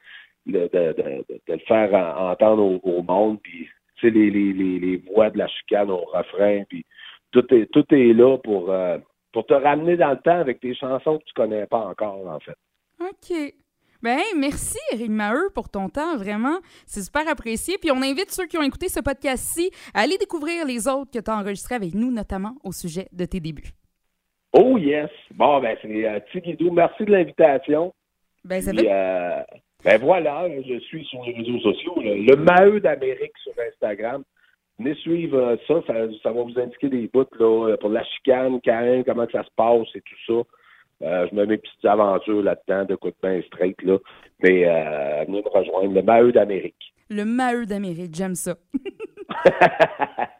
de, 0.45 0.69
de, 0.73 0.93
de, 0.93 1.25
de- 1.30 1.41
de 1.47 1.54
le 1.54 1.60
faire 1.67 1.93
en- 1.93 2.32
entendre 2.32 2.63
au, 2.63 2.80
au 2.84 3.02
monde, 3.04 3.39
puis 3.41 3.67
tu 3.97 4.08
sais, 4.08 4.13
les, 4.13 4.30
les, 4.30 4.54
les, 4.54 4.80
les 4.80 4.97
voix 5.12 5.30
de 5.30 5.38
la 5.38 5.47
chicane 5.47 5.89
au 5.91 5.97
refrain, 6.06 6.63
puis 6.69 6.86
tout 7.32 7.45
est, 7.54 7.65
tout 7.71 7.86
est 7.93 8.13
là 8.13 8.38
pour, 8.38 8.71
euh, 8.71 8.97
pour 9.34 9.45
te 9.45 9.54
ramener 9.54 9.97
dans 9.97 10.12
le 10.12 10.17
temps 10.19 10.39
avec 10.39 10.62
des 10.62 10.73
chansons 10.75 11.19
que 11.19 11.23
tu 11.25 11.34
connais 11.34 11.65
pas 11.67 11.86
encore, 11.86 12.28
en 12.28 12.39
fait. 12.39 12.56
OK. 13.02 13.54
Ben, 14.02 14.21
merci, 14.38 14.78
Eric 14.93 15.10
Maheu, 15.10 15.49
pour 15.54 15.67
ton 15.67 15.89
temps, 15.89 16.15
vraiment. 16.15 16.60
C'est 16.86 17.02
super 17.02 17.28
apprécié. 17.28 17.78
Puis 17.78 17.91
on 17.91 17.97
invite 18.02 18.32
ceux 18.32 18.47
qui 18.47 18.58
ont 18.58 18.63
écouté 18.63 18.88
ce 18.88 19.02
podcast-ci 19.02 19.69
à 19.93 19.99
aller 20.02 20.17
découvrir 20.17 20.65
les 20.65 20.88
autres 20.88 21.12
que 21.12 21.19
tu 21.19 21.30
as 21.30 21.36
enregistrés 21.38 21.75
avec 21.75 21.93
nous, 21.93 22.10
notamment 22.10 22.56
au 22.63 22.71
sujet 22.71 23.08
de 23.12 23.25
tes 23.25 23.41
débuts. 23.41 23.71
Oh 24.54 24.78
yes! 24.78 25.10
Bon, 25.36 25.60
ben 25.60 25.78
c'est 25.82 26.08
euh, 26.08 26.19
Tigidou, 26.32 26.71
merci 26.71 27.04
de 27.04 27.12
l'invitation. 27.12 27.93
Ben, 28.45 28.62
ça 28.62 28.71
Puis, 28.71 28.80
fait... 28.86 28.89
euh, 28.89 29.41
ben 29.84 30.00
voilà, 30.00 30.48
je 30.68 30.80
suis 30.80 31.06
sur 31.06 31.24
les 31.24 31.34
réseaux 31.34 31.60
sociaux, 31.60 31.96
le, 31.98 32.15
le 32.15 32.36
Maheu 32.36 32.80
d'Amérique 32.80 33.38
sur 33.44 33.54
Instagram. 33.68 34.24
Venez 34.78 34.96
suivre 34.96 35.38
euh, 35.38 35.56
ça, 35.68 35.82
ça, 35.88 35.94
ça 36.24 36.32
va 36.32 36.42
vous 36.42 36.60
indiquer 36.60 36.89
des 36.89 37.10
bouts 37.13 37.26
là, 37.38 37.76
pour 37.78 37.89
la 37.89 38.04
chicane, 38.04 38.62
Karen, 38.62 39.04
comment 39.04 39.26
que 39.26 39.34
ça 39.34 39.44
se 39.44 39.50
passe 39.56 39.88
et 39.96 40.02
tout 40.02 40.15
ça. 40.26 40.42
Euh, 41.02 41.28
je 41.30 41.36
me 41.36 41.42
mets 41.42 41.52
mes 41.52 41.58
petites 41.58 41.86
aventures 41.86 42.42
là-dedans, 42.42 42.86
de 42.86 42.96
coup 42.96 43.10
de 43.10 43.15
pain 43.22 43.42
straight, 43.48 43.82
là. 43.84 43.98
Mais 44.44 44.68
euh, 44.68 45.24
venez 45.26 45.42
me 45.42 45.50
rejoindre, 45.50 45.94
le 45.94 46.02
Maheu 46.02 46.32
d'Amérique. 46.32 46.94
Le 47.10 47.24
Maheu 47.24 47.65
d'Amérique, 47.65 48.15
j'aime 48.15 48.36
ça. 48.36 48.56